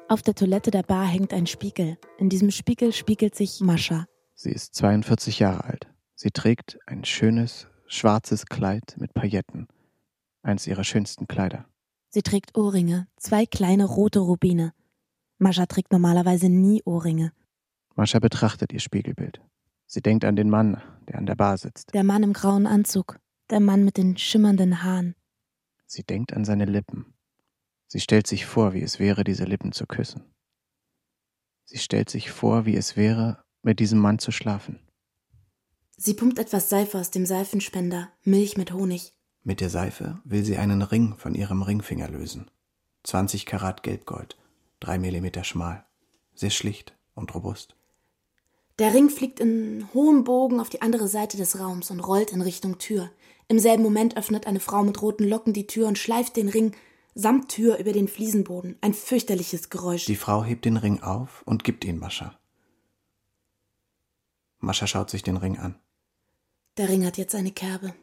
[0.09, 1.97] Auf der Toilette der Bar hängt ein Spiegel.
[2.17, 4.07] In diesem Spiegel spiegelt sich Mascha.
[4.43, 5.87] Sie ist 42 Jahre alt.
[6.15, 9.69] Sie trägt ein schönes, schwarzes Kleid mit Pailletten.
[10.41, 11.65] Eins ihrer schönsten Kleider.
[12.09, 14.73] Sie trägt Ohrringe, zwei kleine rote Rubine.
[15.37, 17.31] Mascha trägt normalerweise nie Ohrringe.
[17.95, 19.39] Mascha betrachtet ihr Spiegelbild.
[19.85, 21.93] Sie denkt an den Mann, der an der Bar sitzt.
[21.93, 23.21] Der Mann im grauen Anzug.
[23.49, 25.15] Der Mann mit den schimmernden Haaren.
[25.85, 27.13] Sie denkt an seine Lippen.
[27.87, 30.33] Sie stellt sich vor, wie es wäre, diese Lippen zu küssen.
[31.63, 34.79] Sie stellt sich vor, wie es wäre, mit diesem Mann zu schlafen.
[35.97, 39.13] Sie pumpt etwas Seife aus dem Seifenspender, Milch mit Honig.
[39.43, 42.49] Mit der Seife will sie einen Ring von ihrem Ringfinger lösen.
[43.03, 44.37] 20 Karat Gelbgold,
[44.79, 45.85] drei Millimeter schmal,
[46.35, 47.75] sehr schlicht und robust.
[48.79, 52.41] Der Ring fliegt in hohem Bogen auf die andere Seite des Raums und rollt in
[52.41, 53.11] Richtung Tür.
[53.47, 56.73] Im selben Moment öffnet eine Frau mit roten Locken die Tür und schleift den Ring
[57.15, 58.77] samt Tür über den Fliesenboden.
[58.81, 60.05] Ein fürchterliches Geräusch.
[60.05, 62.37] Die Frau hebt den Ring auf und gibt ihn Mascha.
[64.63, 65.79] Mascha schaut sich den Ring an.
[66.77, 67.93] Der Ring hat jetzt eine Kerbe.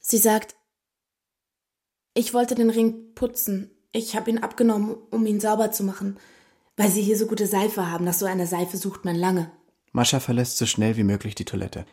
[0.00, 0.56] Sie sagt,
[2.14, 3.70] ich wollte den Ring putzen.
[3.92, 6.18] Ich habe ihn abgenommen, um ihn sauber zu machen,
[6.76, 8.04] weil Sie hier so gute Seife haben.
[8.04, 9.52] Nach so einer Seife sucht man lange.
[9.92, 11.84] Mascha verlässt so schnell wie möglich die Toilette.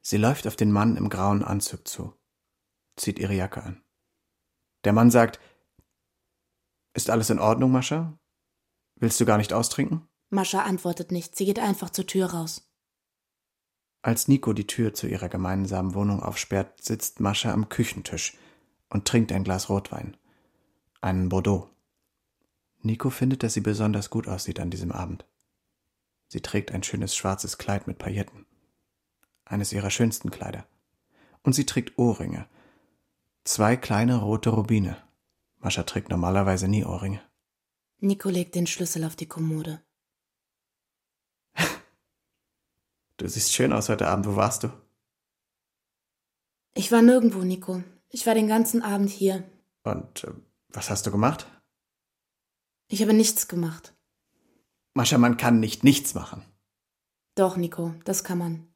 [0.00, 2.14] Sie läuft auf den Mann im grauen Anzug zu,
[2.96, 3.84] zieht ihre Jacke an.
[4.84, 5.40] Der Mann sagt,
[6.94, 8.18] ist alles in Ordnung, Mascha?
[8.94, 10.08] Willst du gar nicht austrinken?
[10.30, 12.68] Mascha antwortet nicht, sie geht einfach zur Tür raus.
[14.02, 18.36] Als Nico die Tür zu ihrer gemeinsamen Wohnung aufsperrt, sitzt Mascha am Küchentisch
[18.88, 20.16] und trinkt ein Glas Rotwein.
[21.00, 21.70] Einen Bordeaux.
[22.82, 25.24] Nico findet, dass sie besonders gut aussieht an diesem Abend.
[26.28, 28.46] Sie trägt ein schönes schwarzes Kleid mit Pailletten.
[29.44, 30.66] Eines ihrer schönsten Kleider.
[31.42, 32.48] Und sie trägt Ohrringe.
[33.44, 34.96] Zwei kleine rote Rubine.
[35.58, 37.20] Mascha trägt normalerweise nie Ohrringe.
[37.98, 39.80] Nico legt den Schlüssel auf die Kommode.
[43.18, 44.26] Du siehst schön aus heute Abend.
[44.26, 44.68] Wo warst du?
[46.74, 47.82] Ich war nirgendwo, Nico.
[48.10, 49.44] Ich war den ganzen Abend hier.
[49.84, 50.32] Und äh,
[50.68, 51.46] was hast du gemacht?
[52.88, 53.94] Ich habe nichts gemacht.
[54.92, 56.42] Mascha, man kann nicht nichts machen.
[57.34, 58.68] Doch, Nico, das kann man.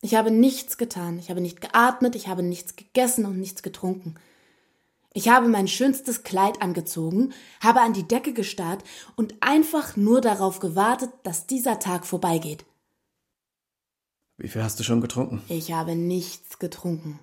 [0.00, 1.18] Ich habe nichts getan.
[1.18, 4.14] Ich habe nicht geatmet, ich habe nichts gegessen und nichts getrunken.
[5.12, 8.84] Ich habe mein schönstes Kleid angezogen, habe an die Decke gestarrt
[9.14, 12.64] und einfach nur darauf gewartet, dass dieser Tag vorbeigeht.
[14.38, 15.42] Wie viel hast du schon getrunken?
[15.48, 17.18] Ich habe nichts getrunken.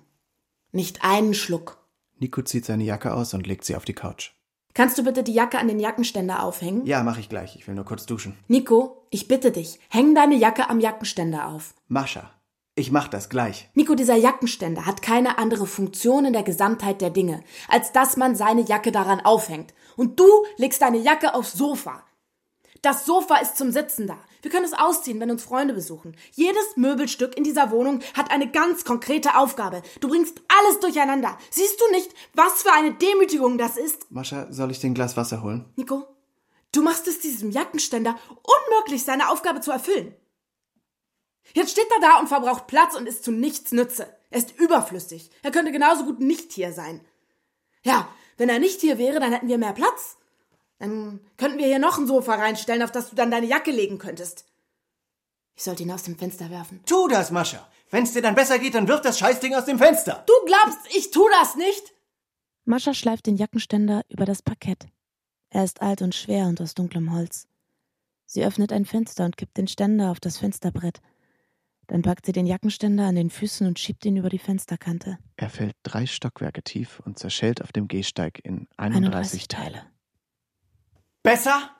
[0.72, 1.78] Nicht einen Schluck.
[2.18, 4.32] Nico zieht seine Jacke aus und legt sie auf die Couch.
[4.72, 6.84] Kannst du bitte die Jacke an den Jackenständer aufhängen?
[6.84, 7.54] Ja, mach ich gleich.
[7.54, 8.36] Ich will nur kurz duschen.
[8.48, 11.74] Nico, ich bitte dich, häng deine Jacke am Jackenständer auf.
[11.86, 12.30] Mascha,
[12.74, 13.70] Ich mach das gleich.
[13.74, 18.34] Nico, dieser Jackenständer hat keine andere Funktion in der Gesamtheit der Dinge, als dass man
[18.34, 19.72] seine Jacke daran aufhängt.
[19.96, 22.02] Und du legst deine Jacke aufs Sofa.
[22.82, 24.18] Das Sofa ist zum Sitzen da.
[24.44, 26.14] Wir können es ausziehen, wenn uns Freunde besuchen.
[26.32, 29.80] Jedes Möbelstück in dieser Wohnung hat eine ganz konkrete Aufgabe.
[30.00, 31.38] Du bringst alles durcheinander.
[31.48, 34.10] Siehst du nicht, was für eine Demütigung das ist?
[34.10, 35.64] Mascha, soll ich dir ein Glas Wasser holen?
[35.76, 36.06] Nico,
[36.72, 40.14] du machst es diesem Jackenständer unmöglich, seine Aufgabe zu erfüllen.
[41.54, 44.14] Jetzt steht er da und verbraucht Platz und ist zu nichts Nütze.
[44.28, 45.30] Er ist überflüssig.
[45.42, 47.00] Er könnte genauso gut nicht hier sein.
[47.82, 50.18] Ja, wenn er nicht hier wäre, dann hätten wir mehr Platz.
[50.78, 53.98] Dann könnten wir hier noch ein Sofa reinstellen, auf das du dann deine Jacke legen
[53.98, 54.44] könntest.
[55.56, 56.82] Ich sollte ihn aus dem Fenster werfen.
[56.84, 57.66] Tu das, Mascha.
[57.90, 60.24] Wenn's dir dann besser geht, dann wirf das Scheißding aus dem Fenster.
[60.26, 61.92] Du glaubst, ich tu das nicht?
[62.64, 64.86] Mascha schleift den Jackenständer über das Parkett.
[65.50, 67.46] Er ist alt und schwer und aus dunklem Holz.
[68.26, 71.00] Sie öffnet ein Fenster und kippt den Ständer auf das Fensterbrett.
[71.86, 75.18] Dann packt sie den Jackenständer an den Füßen und schiebt ihn über die Fensterkante.
[75.36, 79.82] Er fällt drei Stockwerke tief und zerschellt auf dem Gehsteig in 31, 31 Teile.
[81.24, 81.70] Besser?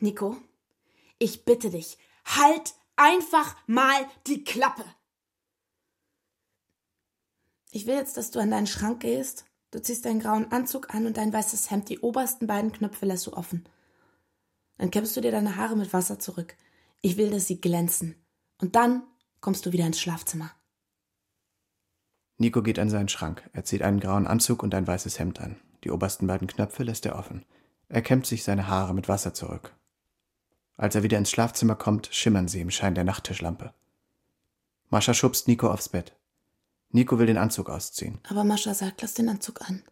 [0.00, 0.36] Nico,
[1.20, 4.84] ich bitte dich, halt einfach mal die Klappe.
[7.70, 9.44] Ich will jetzt, dass du an deinen Schrank gehst.
[9.70, 11.88] Du ziehst deinen grauen Anzug an und dein weißes Hemd.
[11.88, 13.68] Die obersten beiden Knöpfe lässt du offen.
[14.76, 16.56] Dann kämmst du dir deine Haare mit Wasser zurück.
[17.02, 18.16] Ich will, dass sie glänzen.
[18.60, 19.04] Und dann
[19.40, 20.50] kommst du wieder ins Schlafzimmer.
[22.36, 23.48] Nico geht an seinen Schrank.
[23.52, 25.60] Er zieht einen grauen Anzug und ein weißes Hemd an.
[25.84, 27.44] Die obersten beiden Knöpfe lässt er offen.
[27.88, 29.74] Er kämmt sich seine Haare mit Wasser zurück.
[30.76, 33.72] Als er wieder ins Schlafzimmer kommt, schimmern sie im Schein der Nachttischlampe.
[34.90, 36.14] Mascha schubst Nico aufs Bett.
[36.90, 38.18] Nico will den Anzug ausziehen.
[38.28, 39.82] Aber Mascha sagt, lass den Anzug an.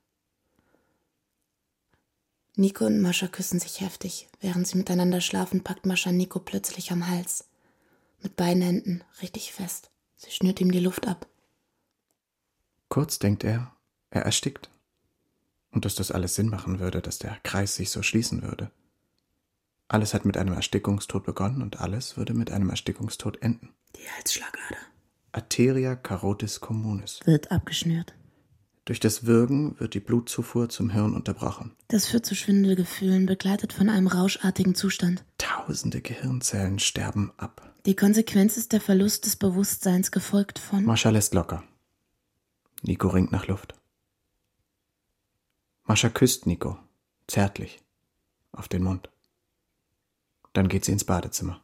[2.54, 4.28] Nico und Mascha küssen sich heftig.
[4.40, 7.44] Während sie miteinander schlafen, packt Mascha Nico plötzlich am Hals.
[8.22, 9.90] Mit beiden Händen, richtig fest.
[10.16, 11.26] Sie schnürt ihm die Luft ab.
[12.88, 13.72] Kurz denkt er,
[14.10, 14.70] er erstickt.
[15.76, 18.70] Und dass das alles Sinn machen würde, dass der Kreis sich so schließen würde.
[19.88, 23.74] Alles hat mit einem Erstickungstod begonnen und alles würde mit einem Erstickungstod enden.
[23.94, 24.78] Die Halsschlagader.
[25.32, 27.20] Arteria carotis communis.
[27.26, 28.14] Wird abgeschnürt.
[28.86, 31.76] Durch das Würgen wird die Blutzufuhr zum Hirn unterbrochen.
[31.88, 35.26] Das führt zu Schwindelgefühlen, begleitet von einem rauschartigen Zustand.
[35.36, 37.74] Tausende Gehirnzellen sterben ab.
[37.84, 40.86] Die Konsequenz ist der Verlust des Bewusstseins, gefolgt von.
[40.86, 41.62] Mascha lässt locker.
[42.80, 43.74] Nico ringt nach Luft.
[45.88, 46.76] Mascha küsst Nico,
[47.28, 47.80] zärtlich,
[48.50, 49.08] auf den Mund.
[50.52, 51.60] Dann geht sie ins Badezimmer.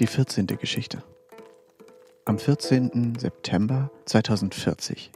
[0.00, 0.46] Die 14.
[0.48, 1.02] Geschichte.
[2.26, 3.18] Am 14.
[3.18, 5.10] September 2040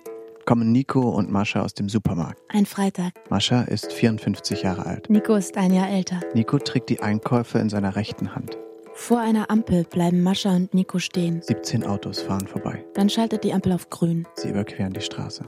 [0.46, 2.40] kommen Nico und Mascha aus dem Supermarkt.
[2.48, 3.12] Ein Freitag.
[3.28, 5.10] Mascha ist 54 Jahre alt.
[5.10, 6.20] Nico ist ein Jahr älter.
[6.32, 8.56] Nico trägt die Einkäufe in seiner rechten Hand.
[8.98, 11.42] Vor einer Ampel bleiben Mascha und Nico stehen.
[11.42, 12.84] 17 Autos fahren vorbei.
[12.94, 14.26] Dann schaltet die Ampel auf grün.
[14.34, 15.44] Sie überqueren die Straße.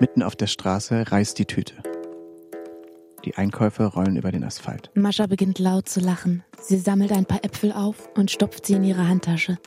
[0.00, 1.80] Mitten auf der Straße reißt die Tüte.
[3.24, 4.90] Die Einkäufe rollen über den Asphalt.
[4.94, 6.44] Mascha beginnt laut zu lachen.
[6.60, 9.58] Sie sammelt ein paar Äpfel auf und stopft sie in ihre Handtasche.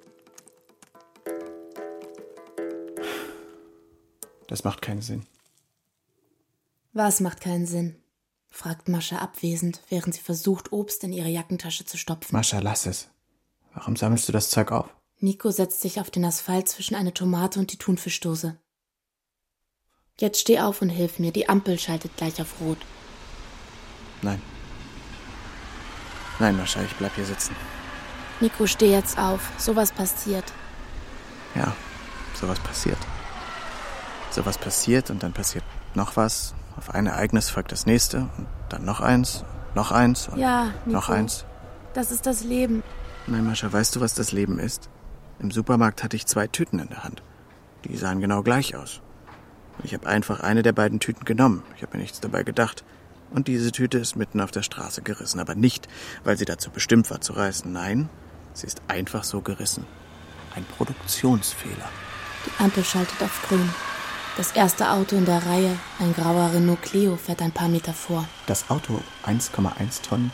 [4.47, 5.23] Das macht keinen Sinn.
[6.93, 7.95] Was macht keinen Sinn?
[8.49, 12.35] fragt Mascha abwesend, während sie versucht, Obst in ihre Jackentasche zu stopfen.
[12.35, 13.10] Mascha, lass es.
[13.73, 14.89] Warum sammelst du das Zeug auf?
[15.19, 18.57] Nico setzt sich auf den Asphalt zwischen eine Tomate und die Thunfischdose.
[20.19, 21.31] Jetzt steh auf und hilf mir.
[21.31, 22.77] Die Ampel schaltet gleich auf Rot.
[24.21, 24.41] Nein.
[26.39, 27.55] Nein, Mascha, ich bleib hier sitzen.
[28.39, 29.51] Nico, steh jetzt auf.
[29.57, 30.45] Sowas passiert.
[31.55, 31.75] Ja,
[32.33, 32.97] sowas passiert
[34.33, 35.63] sowas passiert und dann passiert
[35.93, 36.53] noch was.
[36.77, 39.43] Auf ein Ereignis folgt das nächste und dann noch eins,
[39.75, 41.45] noch eins und ja, Nico, noch eins.
[41.93, 42.83] Das ist das Leben.
[43.31, 44.89] Nein, Mascha, weißt du, was das Leben ist?
[45.39, 47.23] Im Supermarkt hatte ich zwei Tüten in der Hand.
[47.85, 48.99] Die sahen genau gleich aus.
[49.85, 51.63] Ich habe einfach eine der beiden Tüten genommen.
[51.77, 52.83] Ich habe mir nichts dabei gedacht.
[53.29, 55.39] Und diese Tüte ist mitten auf der Straße gerissen.
[55.39, 55.87] Aber nicht,
[56.25, 57.71] weil sie dazu bestimmt war zu reißen.
[57.71, 58.09] Nein,
[58.51, 59.85] sie ist einfach so gerissen.
[60.53, 61.87] Ein Produktionsfehler.
[62.45, 63.69] Die Ampel schaltet auf grün.
[64.35, 68.27] Das erste Auto in der Reihe, ein grauer Renault Clio, fährt ein paar Meter vor.
[68.47, 70.31] Das Auto, 1,1 Tonnen,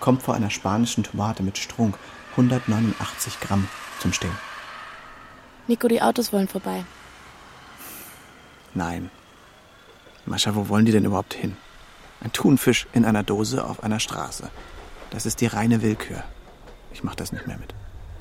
[0.00, 1.98] kommt vor einer spanischen Tomate mit Strunk,
[2.38, 3.66] 189 Gramm,
[3.98, 4.36] zum Stehen.
[5.66, 6.84] Nico, die Autos wollen vorbei.
[8.74, 9.10] Nein.
[10.24, 11.56] Mascha, wo wollen die denn überhaupt hin?
[12.20, 14.50] Ein Thunfisch in einer Dose auf einer Straße.
[15.10, 16.22] Das ist die reine Willkür.
[16.92, 17.74] Ich mach das nicht mehr mit.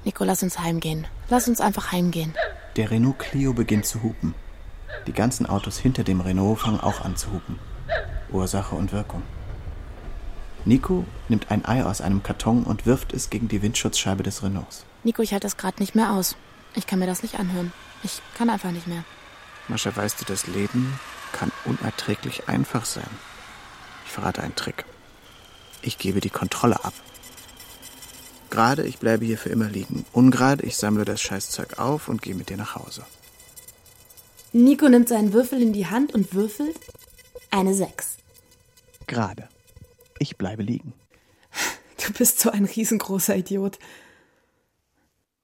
[0.03, 1.05] Nico, lass uns heimgehen.
[1.29, 2.33] Lass uns einfach heimgehen.
[2.75, 4.33] Der Renault Clio beginnt zu hupen.
[5.05, 7.59] Die ganzen Autos hinter dem Renault fangen auch an zu hupen.
[8.31, 9.21] Ursache und Wirkung.
[10.67, 14.83] Nico nimmt ein Ei aus einem Karton und wirft es gegen die Windschutzscheibe des Renaults.
[15.05, 16.35] Nico, ich halte das gerade nicht mehr aus.
[16.75, 17.71] Ich kann mir das nicht anhören.
[18.03, 19.05] Ich kann einfach nicht mehr.
[19.69, 20.99] Mascha, weißt du, das Leben
[21.31, 23.09] kann unerträglich einfach sein.
[24.05, 24.83] Ich verrate einen Trick.
[25.81, 26.93] Ich gebe die Kontrolle ab.
[28.49, 30.05] Gerade, ich bleibe hier für immer liegen.
[30.11, 33.05] Ungerade, ich sammle das Scheißzeug auf und gehe mit dir nach Hause.
[34.51, 36.77] Nico nimmt seinen Würfel in die Hand und würfelt
[37.51, 38.17] eine Sechs.
[39.05, 39.47] Gerade.
[40.19, 40.93] Ich bleibe liegen.
[42.05, 43.79] Du bist so ein riesengroßer Idiot.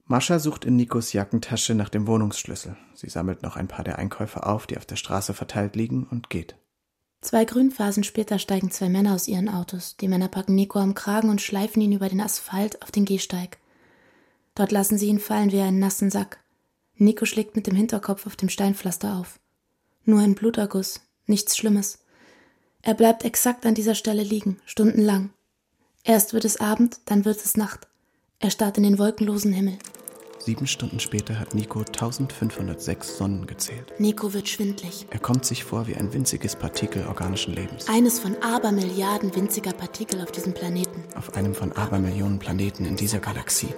[0.05, 2.77] Mascha sucht in Nikos Jackentasche nach dem Wohnungsschlüssel.
[2.93, 6.29] Sie sammelt noch ein paar der Einkäufe auf, die auf der Straße verteilt liegen, und
[6.29, 6.55] geht.
[7.21, 9.95] Zwei Grünphasen später steigen zwei Männer aus ihren Autos.
[9.95, 13.59] Die Männer packen Nico am Kragen und schleifen ihn über den Asphalt auf den Gehsteig.
[14.55, 16.43] Dort lassen sie ihn fallen wie einen nassen Sack.
[16.95, 19.39] Nico schlägt mit dem Hinterkopf auf dem Steinpflaster auf.
[20.03, 22.02] Nur ein Bluterguss, nichts Schlimmes.
[22.85, 25.29] Er bleibt exakt an dieser Stelle liegen, stundenlang.
[26.03, 27.87] Erst wird es Abend, dann wird es Nacht.
[28.39, 29.77] Er starrt in den wolkenlosen Himmel.
[30.39, 33.93] Sieben Stunden später hat Nico 1506 Sonnen gezählt.
[33.99, 35.07] Nico wird schwindlig.
[35.11, 37.87] Er kommt sich vor wie ein winziges Partikel organischen Lebens.
[37.87, 41.05] Eines von Abermilliarden winziger Partikel auf diesem Planeten.
[41.15, 43.73] Auf einem von Abermillionen Planeten in dieser Galaxie.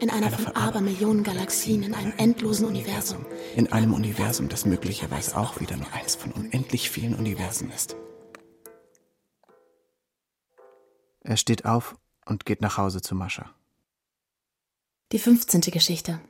[0.00, 3.24] In einer von Abermillionen Galaxien, in einem endlosen Universum.
[3.54, 7.94] In einem Universum, das möglicherweise auch wieder nur eins von unendlich vielen Universen ist.
[11.28, 13.50] Er steht auf und geht nach Hause zu Mascha.
[15.12, 15.60] Die 15.
[15.60, 16.20] Geschichte.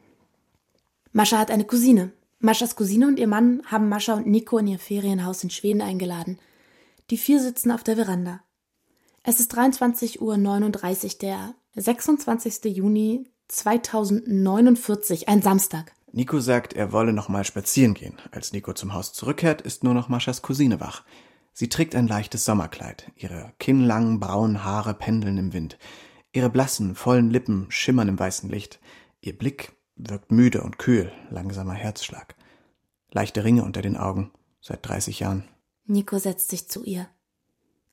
[1.12, 2.10] Mascha hat eine Cousine.
[2.40, 6.40] Maschas Cousine und ihr Mann haben Mascha und Nico in ihr Ferienhaus in Schweden eingeladen.
[7.10, 8.40] Die vier sitzen auf der Veranda.
[9.22, 12.64] Es ist 23.39 Uhr, der 26.
[12.64, 15.92] Juni 2049, ein Samstag.
[16.10, 18.18] Nico sagt, er wolle noch mal spazieren gehen.
[18.32, 21.04] Als Nico zum Haus zurückkehrt, ist nur noch Maschas Cousine wach.
[21.58, 23.10] Sie trägt ein leichtes Sommerkleid.
[23.16, 25.76] Ihre kinnlangen braunen Haare pendeln im Wind.
[26.30, 28.78] Ihre blassen, vollen Lippen schimmern im weißen Licht.
[29.20, 32.36] Ihr Blick wirkt müde und kühl, langsamer Herzschlag.
[33.10, 34.30] Leichte Ringe unter den Augen,
[34.60, 35.48] seit 30 Jahren.
[35.84, 37.08] Nico setzt sich zu ihr.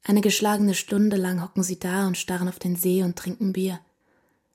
[0.03, 3.79] Eine geschlagene Stunde lang hocken sie da und starren auf den See und trinken Bier.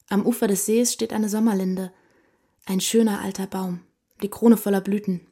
[0.08, 1.92] Am Ufer des Sees steht eine Sommerlinde.
[2.64, 3.80] Ein schöner alter Baum,
[4.22, 5.26] die Krone voller Blüten.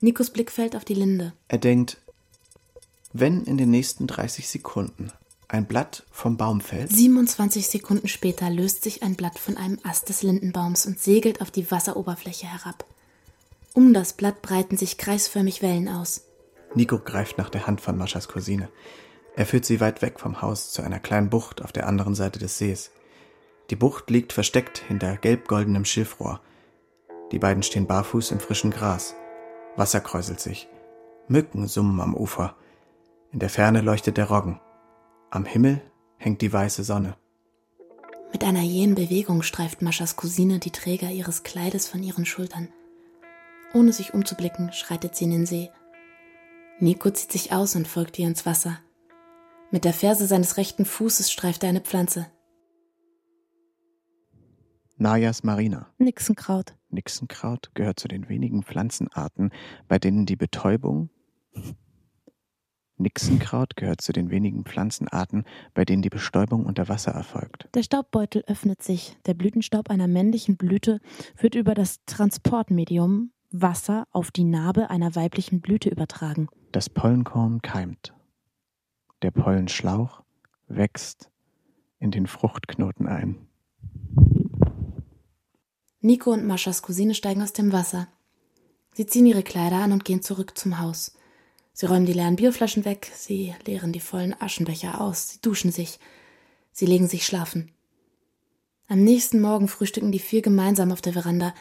[0.00, 1.32] Nikos Blick fällt auf die Linde.
[1.48, 1.96] Er denkt,
[3.12, 5.12] wenn in den nächsten 30 Sekunden
[5.48, 6.90] ein Blatt vom Baum fällt.
[6.90, 11.50] 27 Sekunden später löst sich ein Blatt von einem Ast des Lindenbaums und segelt auf
[11.50, 12.86] die Wasseroberfläche herab.
[13.74, 16.22] Um das Blatt breiten sich kreisförmig Wellen aus.
[16.74, 18.70] Nico greift nach der Hand von Maschas Cousine.
[19.36, 22.38] Er führt sie weit weg vom Haus zu einer kleinen Bucht auf der anderen Seite
[22.38, 22.90] des Sees.
[23.70, 26.40] Die Bucht liegt versteckt hinter gelb-goldenem Schilfrohr.
[27.30, 29.14] Die beiden stehen barfuß im frischen Gras.
[29.76, 30.68] Wasser kräuselt sich.
[31.28, 32.56] Mücken summen am Ufer.
[33.32, 34.60] In der Ferne leuchtet der Roggen.
[35.30, 35.80] Am Himmel
[36.18, 37.16] hängt die weiße Sonne.
[38.30, 42.68] Mit einer jähen Bewegung streift Maschas Cousine die Träger ihres Kleides von ihren Schultern.
[43.72, 45.70] Ohne sich umzublicken, schreitet sie in den See.
[46.78, 48.78] Nico zieht sich aus und folgt ihr ins Wasser.
[49.70, 52.26] Mit der Ferse seines rechten Fußes streift er eine Pflanze.
[54.98, 55.88] Najas marina.
[55.96, 56.76] Nixenkraut.
[56.90, 59.52] Nixenkraut gehört zu den wenigen Pflanzenarten,
[59.88, 61.08] bei denen die Betäubung
[63.02, 65.44] Nixenkraut gehört zu den wenigen Pflanzenarten,
[65.74, 67.68] bei denen die Bestäubung unter Wasser erfolgt.
[67.74, 69.16] Der Staubbeutel öffnet sich.
[69.26, 71.00] Der Blütenstaub einer männlichen Blüte
[71.36, 76.48] wird über das Transportmedium Wasser auf die Narbe einer weiblichen Blüte übertragen.
[76.72, 78.14] Das Pollenkorn keimt.
[79.20, 80.22] Der Pollenschlauch
[80.68, 81.30] wächst
[81.98, 83.36] in den Fruchtknoten ein.
[86.00, 88.08] Nico und Maschas Cousine steigen aus dem Wasser.
[88.94, 91.16] Sie ziehen ihre Kleider an und gehen zurück zum Haus.
[91.72, 95.98] Sie räumen die leeren Bierflaschen weg, sie leeren die vollen Aschenbecher aus, sie duschen sich,
[96.70, 97.70] sie legen sich schlafen.
[98.88, 101.54] Am nächsten Morgen frühstücken die vier gemeinsam auf der Veranda.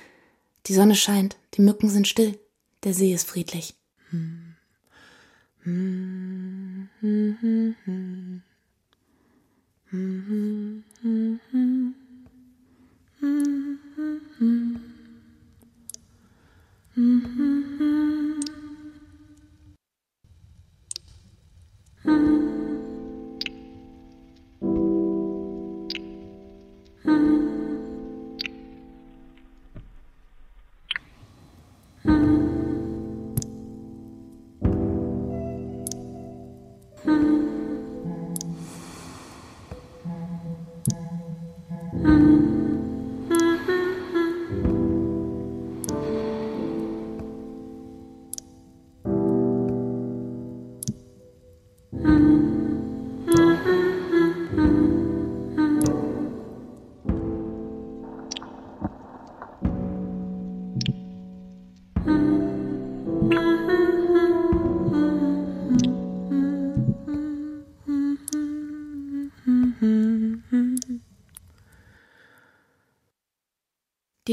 [0.68, 2.38] Die Sonne scheint, die Mücken sind still,
[2.84, 3.74] der See ist friedlich.
[4.10, 4.56] Hm.
[5.64, 7.76] Hm, hm,
[16.98, 18.61] Mm-hmm.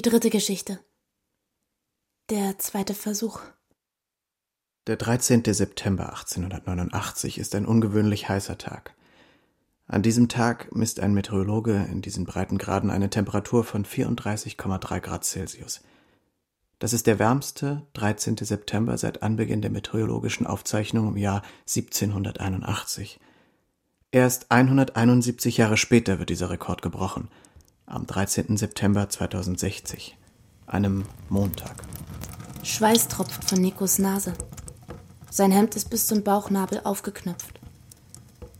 [0.08, 0.80] Dritte Geschichte.
[2.30, 3.40] Der zweite Versuch.
[4.86, 5.44] Der 13.
[5.44, 8.94] September 1889 ist ein ungewöhnlich heißer Tag.
[9.86, 15.82] An diesem Tag misst ein Meteorologe in diesen Breitengraden eine Temperatur von 34,3 Grad Celsius.
[16.78, 18.38] Das ist der wärmste 13.
[18.38, 23.20] September seit Anbeginn der meteorologischen Aufzeichnung im Jahr 1781.
[24.10, 27.28] Erst 171 Jahre später wird dieser Rekord gebrochen,
[27.88, 28.56] am 13.
[28.56, 30.16] September 2060,
[30.66, 31.82] einem Montag.
[32.62, 34.34] Schweiß tropft von Nikos Nase.
[35.30, 37.60] Sein Hemd ist bis zum Bauchnabel aufgeknöpft.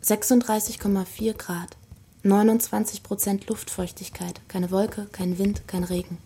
[0.02, 1.76] 36,4 Grad,
[2.22, 6.18] 29 Prozent Luftfeuchtigkeit, keine Wolke, kein Wind, kein Regen.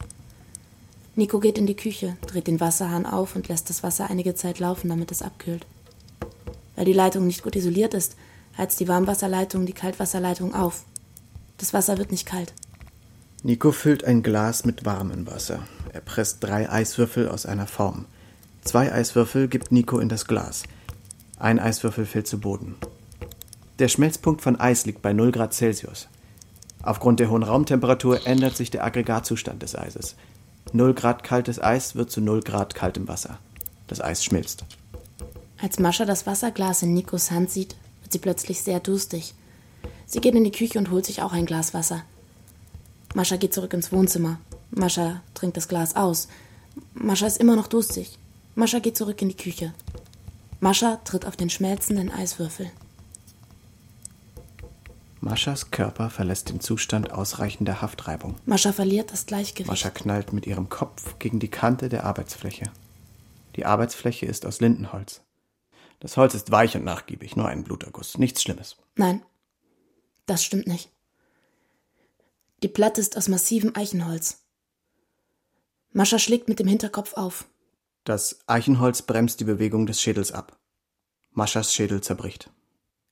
[1.16, 4.61] Nico geht in die Küche, dreht den Wasserhahn auf und lässt das Wasser einige Zeit
[4.61, 5.66] laufen, damit es abkühlt.
[6.76, 8.16] Weil die Leitung nicht gut isoliert ist,
[8.57, 10.84] heizt die Warmwasserleitung die Kaltwasserleitung auf.
[11.59, 12.53] Das Wasser wird nicht kalt.
[13.45, 15.64] Nico füllt ein Glas mit warmem Wasser.
[15.93, 18.05] Er presst drei Eiswürfel aus einer Form.
[18.62, 20.62] Zwei Eiswürfel gibt Nico in das Glas.
[21.40, 22.76] Ein Eiswürfel fällt zu Boden.
[23.80, 26.07] Der Schmelzpunkt von Eis liegt bei 0 Grad Celsius.
[26.84, 30.14] Aufgrund der hohen Raumtemperatur ändert sich der Aggregatzustand des Eises.
[30.72, 33.38] 0 Grad kaltes Eis wird zu 0 Grad kaltem Wasser.
[33.88, 34.64] Das Eis schmilzt.
[35.61, 39.34] Als Mascha das Wasserglas in Nikos Hand sieht, wird sie plötzlich sehr durstig.
[40.07, 42.05] Sie geht in die Küche und holt sich auch ein Glas Wasser.
[43.14, 44.38] Mascha geht zurück ins Wohnzimmer.
[44.70, 46.28] Mascha trinkt das Glas aus.
[46.94, 48.18] Mascha ist immer noch durstig.
[48.54, 49.74] Mascha geht zurück in die Küche.
[50.60, 52.70] Mascha tritt auf den schmelzenden Eiswürfel.
[55.20, 58.34] Maschas Körper verlässt den Zustand ausreichender Haftreibung.
[58.44, 59.68] Mascha verliert das Gleichgewicht.
[59.68, 62.64] Mascha knallt mit ihrem Kopf gegen die Kante der Arbeitsfläche.
[63.54, 65.20] Die Arbeitsfläche ist aus Lindenholz.
[66.00, 68.76] Das Holz ist weich und nachgiebig, nur ein Bluterguss, nichts Schlimmes.
[68.96, 69.22] Nein,
[70.26, 70.90] das stimmt nicht.
[72.62, 74.44] Die Platte ist aus massivem Eichenholz.
[75.92, 77.46] Mascha schlägt mit dem Hinterkopf auf.
[78.04, 80.58] Das Eichenholz bremst die Bewegung des Schädels ab.
[81.32, 82.50] Maschas Schädel zerbricht.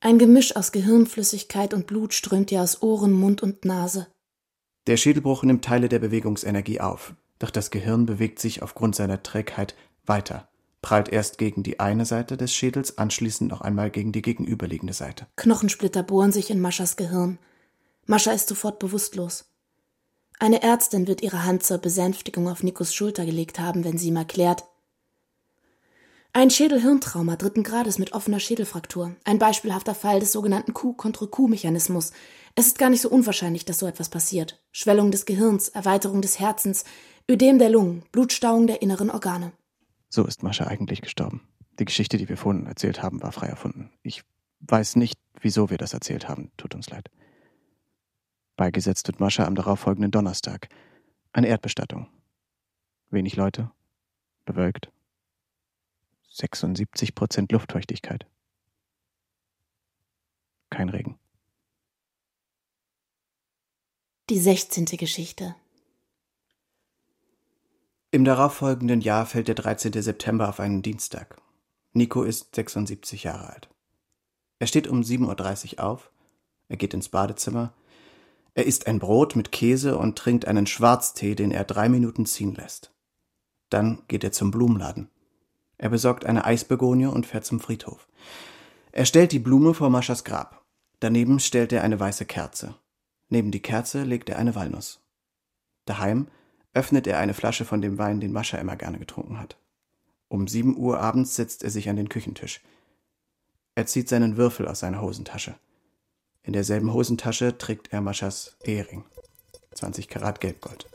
[0.00, 4.06] Ein Gemisch aus Gehirnflüssigkeit und Blut strömt ihr aus Ohren, Mund und Nase.
[4.86, 9.74] Der Schädelbruch nimmt Teile der Bewegungsenergie auf, doch das Gehirn bewegt sich aufgrund seiner Trägheit
[10.06, 10.48] weiter,
[10.80, 15.26] prallt erst gegen die eine Seite des Schädels, anschließend noch einmal gegen die gegenüberliegende Seite.
[15.36, 17.38] Knochensplitter bohren sich in Maschas Gehirn.
[18.10, 19.44] Mascha ist sofort bewusstlos.
[20.40, 24.16] Eine Ärztin wird ihre Hand zur Besänftigung auf Nikos Schulter gelegt haben, wenn sie ihm
[24.16, 24.64] erklärt,
[26.32, 29.14] ein Schädelhirntrauma dritten Grades mit offener Schädelfraktur.
[29.22, 32.10] Ein beispielhafter Fall des sogenannten Q-Kontra-Q-Mechanismus.
[32.56, 34.60] Es ist gar nicht so unwahrscheinlich, dass so etwas passiert.
[34.72, 36.84] Schwellung des Gehirns, Erweiterung des Herzens,
[37.30, 39.52] Ödem der Lungen, Blutstauung der inneren Organe.
[40.08, 41.48] So ist Mascha eigentlich gestorben.
[41.78, 43.90] Die Geschichte, die wir vorhin erzählt haben, war frei erfunden.
[44.02, 44.22] Ich
[44.60, 46.50] weiß nicht, wieso wir das erzählt haben.
[46.56, 47.08] Tut uns leid.
[48.60, 50.68] Beigesetzt wird Mascha am darauffolgenden Donnerstag.
[51.32, 52.10] Eine Erdbestattung.
[53.08, 53.70] Wenig Leute,
[54.44, 54.92] bewölkt,
[56.28, 58.26] 76 Prozent Luftfeuchtigkeit.
[60.68, 61.18] Kein Regen.
[64.28, 64.84] Die 16.
[64.84, 65.56] Geschichte.
[68.10, 70.02] Im darauffolgenden Jahr fällt der 13.
[70.02, 71.40] September auf einen Dienstag.
[71.94, 73.70] Nico ist 76 Jahre alt.
[74.58, 76.12] Er steht um 7.30 Uhr auf,
[76.68, 77.72] er geht ins Badezimmer,
[78.60, 82.54] er isst ein Brot mit Käse und trinkt einen Schwarztee, den er drei Minuten ziehen
[82.54, 82.92] lässt.
[83.70, 85.08] Dann geht er zum Blumenladen.
[85.78, 88.06] Er besorgt eine Eisbegonie und fährt zum Friedhof.
[88.92, 90.62] Er stellt die Blume vor Maschas Grab.
[90.98, 92.74] Daneben stellt er eine weiße Kerze.
[93.30, 95.00] Neben die Kerze legt er eine Walnuss.
[95.86, 96.28] Daheim
[96.74, 99.56] öffnet er eine Flasche von dem Wein, den Mascha immer gerne getrunken hat.
[100.28, 102.60] Um sieben Uhr abends setzt er sich an den Küchentisch.
[103.74, 105.54] Er zieht seinen Würfel aus seiner Hosentasche.
[106.42, 109.04] In derselben Hosentasche trägt er Maschas Ehering.
[109.74, 110.86] 20 Karat Gelbgold.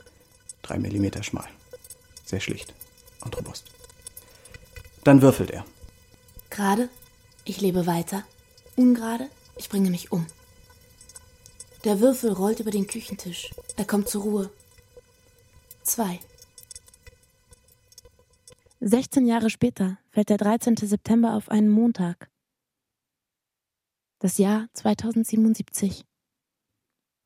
[0.62, 1.48] Drei Millimeter schmal.
[2.26, 2.74] Sehr schlicht
[3.24, 3.66] und robust.
[5.04, 5.66] Dann würfelt er.
[6.50, 6.90] Gerade,
[7.44, 8.24] ich lebe weiter.
[8.76, 10.26] Ungerade, ich bringe mich um.
[11.84, 13.52] Der Würfel rollt über den Küchentisch.
[13.78, 14.50] Er kommt zur Ruhe.
[15.84, 16.20] Zwei.
[18.82, 20.78] 16 Jahre später fällt der 13.
[20.78, 22.30] September auf einen Montag.
[24.26, 26.04] Das Jahr 2077.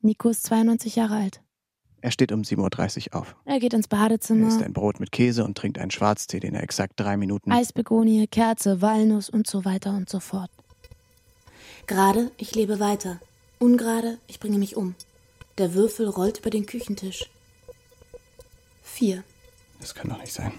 [0.02, 1.42] Nico ist 92 Jahre alt.
[2.02, 3.38] Er steht um 7.30 Uhr auf.
[3.46, 4.48] Er geht ins Badezimmer.
[4.48, 7.54] Er isst ein Brot mit Käse und trinkt einen Schwarztee, den er exakt drei Minuten.
[7.54, 10.52] Eisbegonie, Kerze, Walnuss und so weiter und so fort.
[11.88, 13.22] Gerade, ich lebe weiter.
[13.60, 14.96] Ungerade, ich bringe mich um.
[15.58, 17.30] Der Würfel rollt über den Küchentisch.
[18.84, 19.24] Vier.
[19.80, 20.52] Das kann doch nicht sein.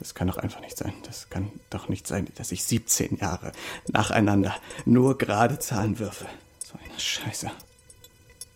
[0.00, 0.94] Das kann doch einfach nicht sein.
[1.04, 3.52] Das kann doch nicht sein, dass ich 17 Jahre
[3.86, 6.26] nacheinander nur gerade Zahlen würfe.
[6.64, 7.50] So eine Scheiße.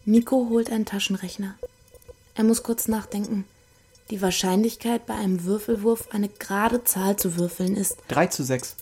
[0.07, 1.55] Nico holt einen Taschenrechner.
[2.35, 3.45] Er muss kurz nachdenken.
[4.11, 8.77] Die Wahrscheinlichkeit, bei einem Würfelwurf eine gerade Zahl zu würfeln, ist 3 zu 6.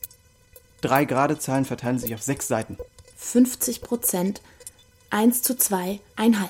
[0.80, 2.76] Drei gerade Zahlen verteilen sich auf sechs Seiten.
[3.16, 4.40] 50 Prozent,
[5.10, 6.48] 1 zu 2, 1,5.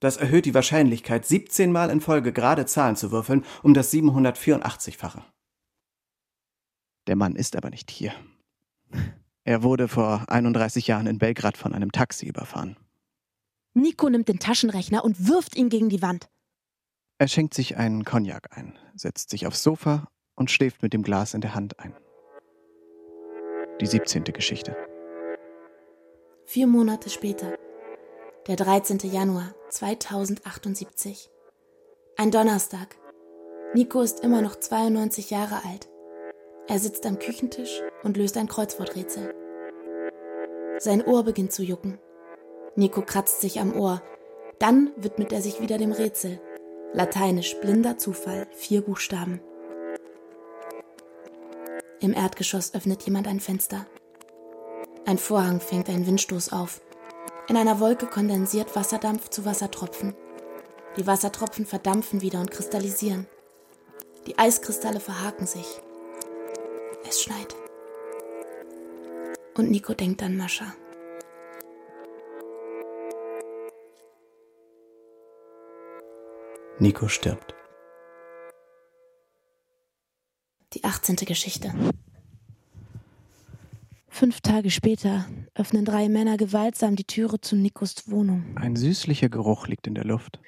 [0.00, 5.22] Das erhöht die Wahrscheinlichkeit, 17 Mal in Folge gerade Zahlen zu würfeln, um das 784-fache.
[7.06, 8.14] Der Mann ist aber nicht hier.
[9.44, 12.76] Er wurde vor 31 Jahren in Belgrad von einem Taxi überfahren.
[13.74, 16.28] Nico nimmt den Taschenrechner und wirft ihn gegen die Wand.
[17.18, 21.34] Er schenkt sich einen Cognac ein, setzt sich aufs Sofa und schläft mit dem Glas
[21.34, 21.94] in der Hand ein.
[23.80, 24.24] Die 17.
[24.24, 24.76] Geschichte.
[26.46, 27.54] Vier Monate später,
[28.46, 28.98] der 13.
[29.04, 31.30] Januar 2078.
[32.18, 32.94] Ein Donnerstag.
[33.72, 35.88] Nico ist immer noch 92 Jahre alt.
[36.68, 39.34] Er sitzt am Küchentisch und löst ein Kreuzworträtsel.
[40.78, 41.98] Sein Ohr beginnt zu jucken.
[42.76, 44.02] Nico kratzt sich am Ohr.
[44.58, 46.38] Dann widmet er sich wieder dem Rätsel.
[46.92, 49.40] Lateinisch blinder Zufall, vier Buchstaben.
[51.98, 53.86] Im Erdgeschoss öffnet jemand ein Fenster.
[55.06, 56.82] Ein Vorhang fängt einen Windstoß auf.
[57.46, 60.14] In einer Wolke kondensiert Wasserdampf zu Wassertropfen.
[60.96, 63.26] Die Wassertropfen verdampfen wieder und kristallisieren.
[64.26, 65.66] Die Eiskristalle verhaken sich.
[67.06, 67.54] Es schneit.
[69.54, 70.74] Und Nico denkt an Mascha.
[76.78, 77.54] Nico stirbt.
[80.72, 81.16] Die 18.
[81.16, 81.74] Geschichte.
[84.08, 88.56] Fünf Tage später öffnen drei Männer gewaltsam die Türe zu Nikos Wohnung.
[88.56, 90.40] Ein süßlicher Geruch liegt in der Luft.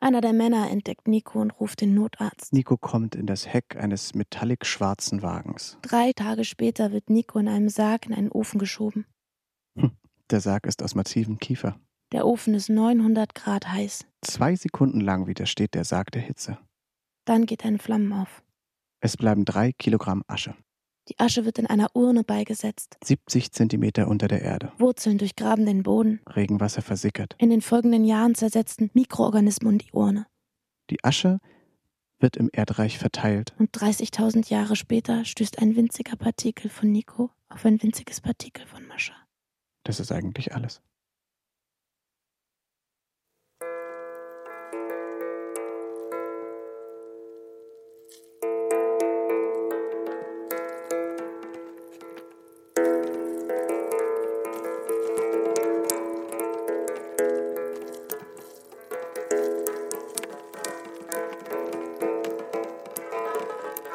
[0.00, 2.52] Einer der Männer entdeckt Nico und ruft den Notarzt.
[2.52, 5.78] Nico kommt in das Heck eines metallic schwarzen Wagens.
[5.82, 9.06] Drei Tage später wird Nico in einem Sarg in einen Ofen geschoben.
[10.30, 11.78] Der Sarg ist aus massivem Kiefer.
[12.12, 14.06] Der Ofen ist 900 Grad heiß.
[14.22, 16.58] Zwei Sekunden lang widersteht der Sarg der Hitze.
[17.24, 18.42] Dann geht ein Flammen auf.
[19.00, 20.54] Es bleiben drei Kilogramm Asche.
[21.08, 22.96] Die Asche wird in einer Urne beigesetzt.
[23.04, 24.72] 70 Zentimeter unter der Erde.
[24.78, 26.20] Wurzeln durchgraben den Boden.
[26.34, 27.34] Regenwasser versickert.
[27.38, 30.26] In den folgenden Jahren zersetzten Mikroorganismen die Urne.
[30.90, 31.40] Die Asche
[32.18, 33.54] wird im Erdreich verteilt.
[33.58, 38.86] Und 30.000 Jahre später stößt ein winziger Partikel von Nico auf ein winziges Partikel von
[38.86, 39.14] Mascha.
[39.82, 40.80] Das ist eigentlich alles.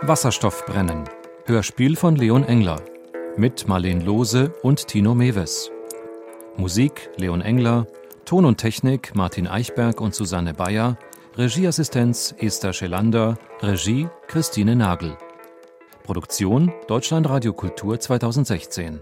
[0.10, 1.04] Wasserstoffbrennen.
[1.46, 2.82] Hörspiel von Leon Engler.
[3.38, 5.70] Mit Marleen Lohse und Tino Mewes.
[6.58, 7.86] Musik Leon Engler.
[8.26, 10.98] Ton und Technik Martin Eichberg und Susanne Bayer.
[11.38, 13.38] Regieassistenz Esther Schelander.
[13.62, 15.16] Regie Christine Nagel.
[16.02, 19.02] Produktion Deutschland Radio Kultur 2016.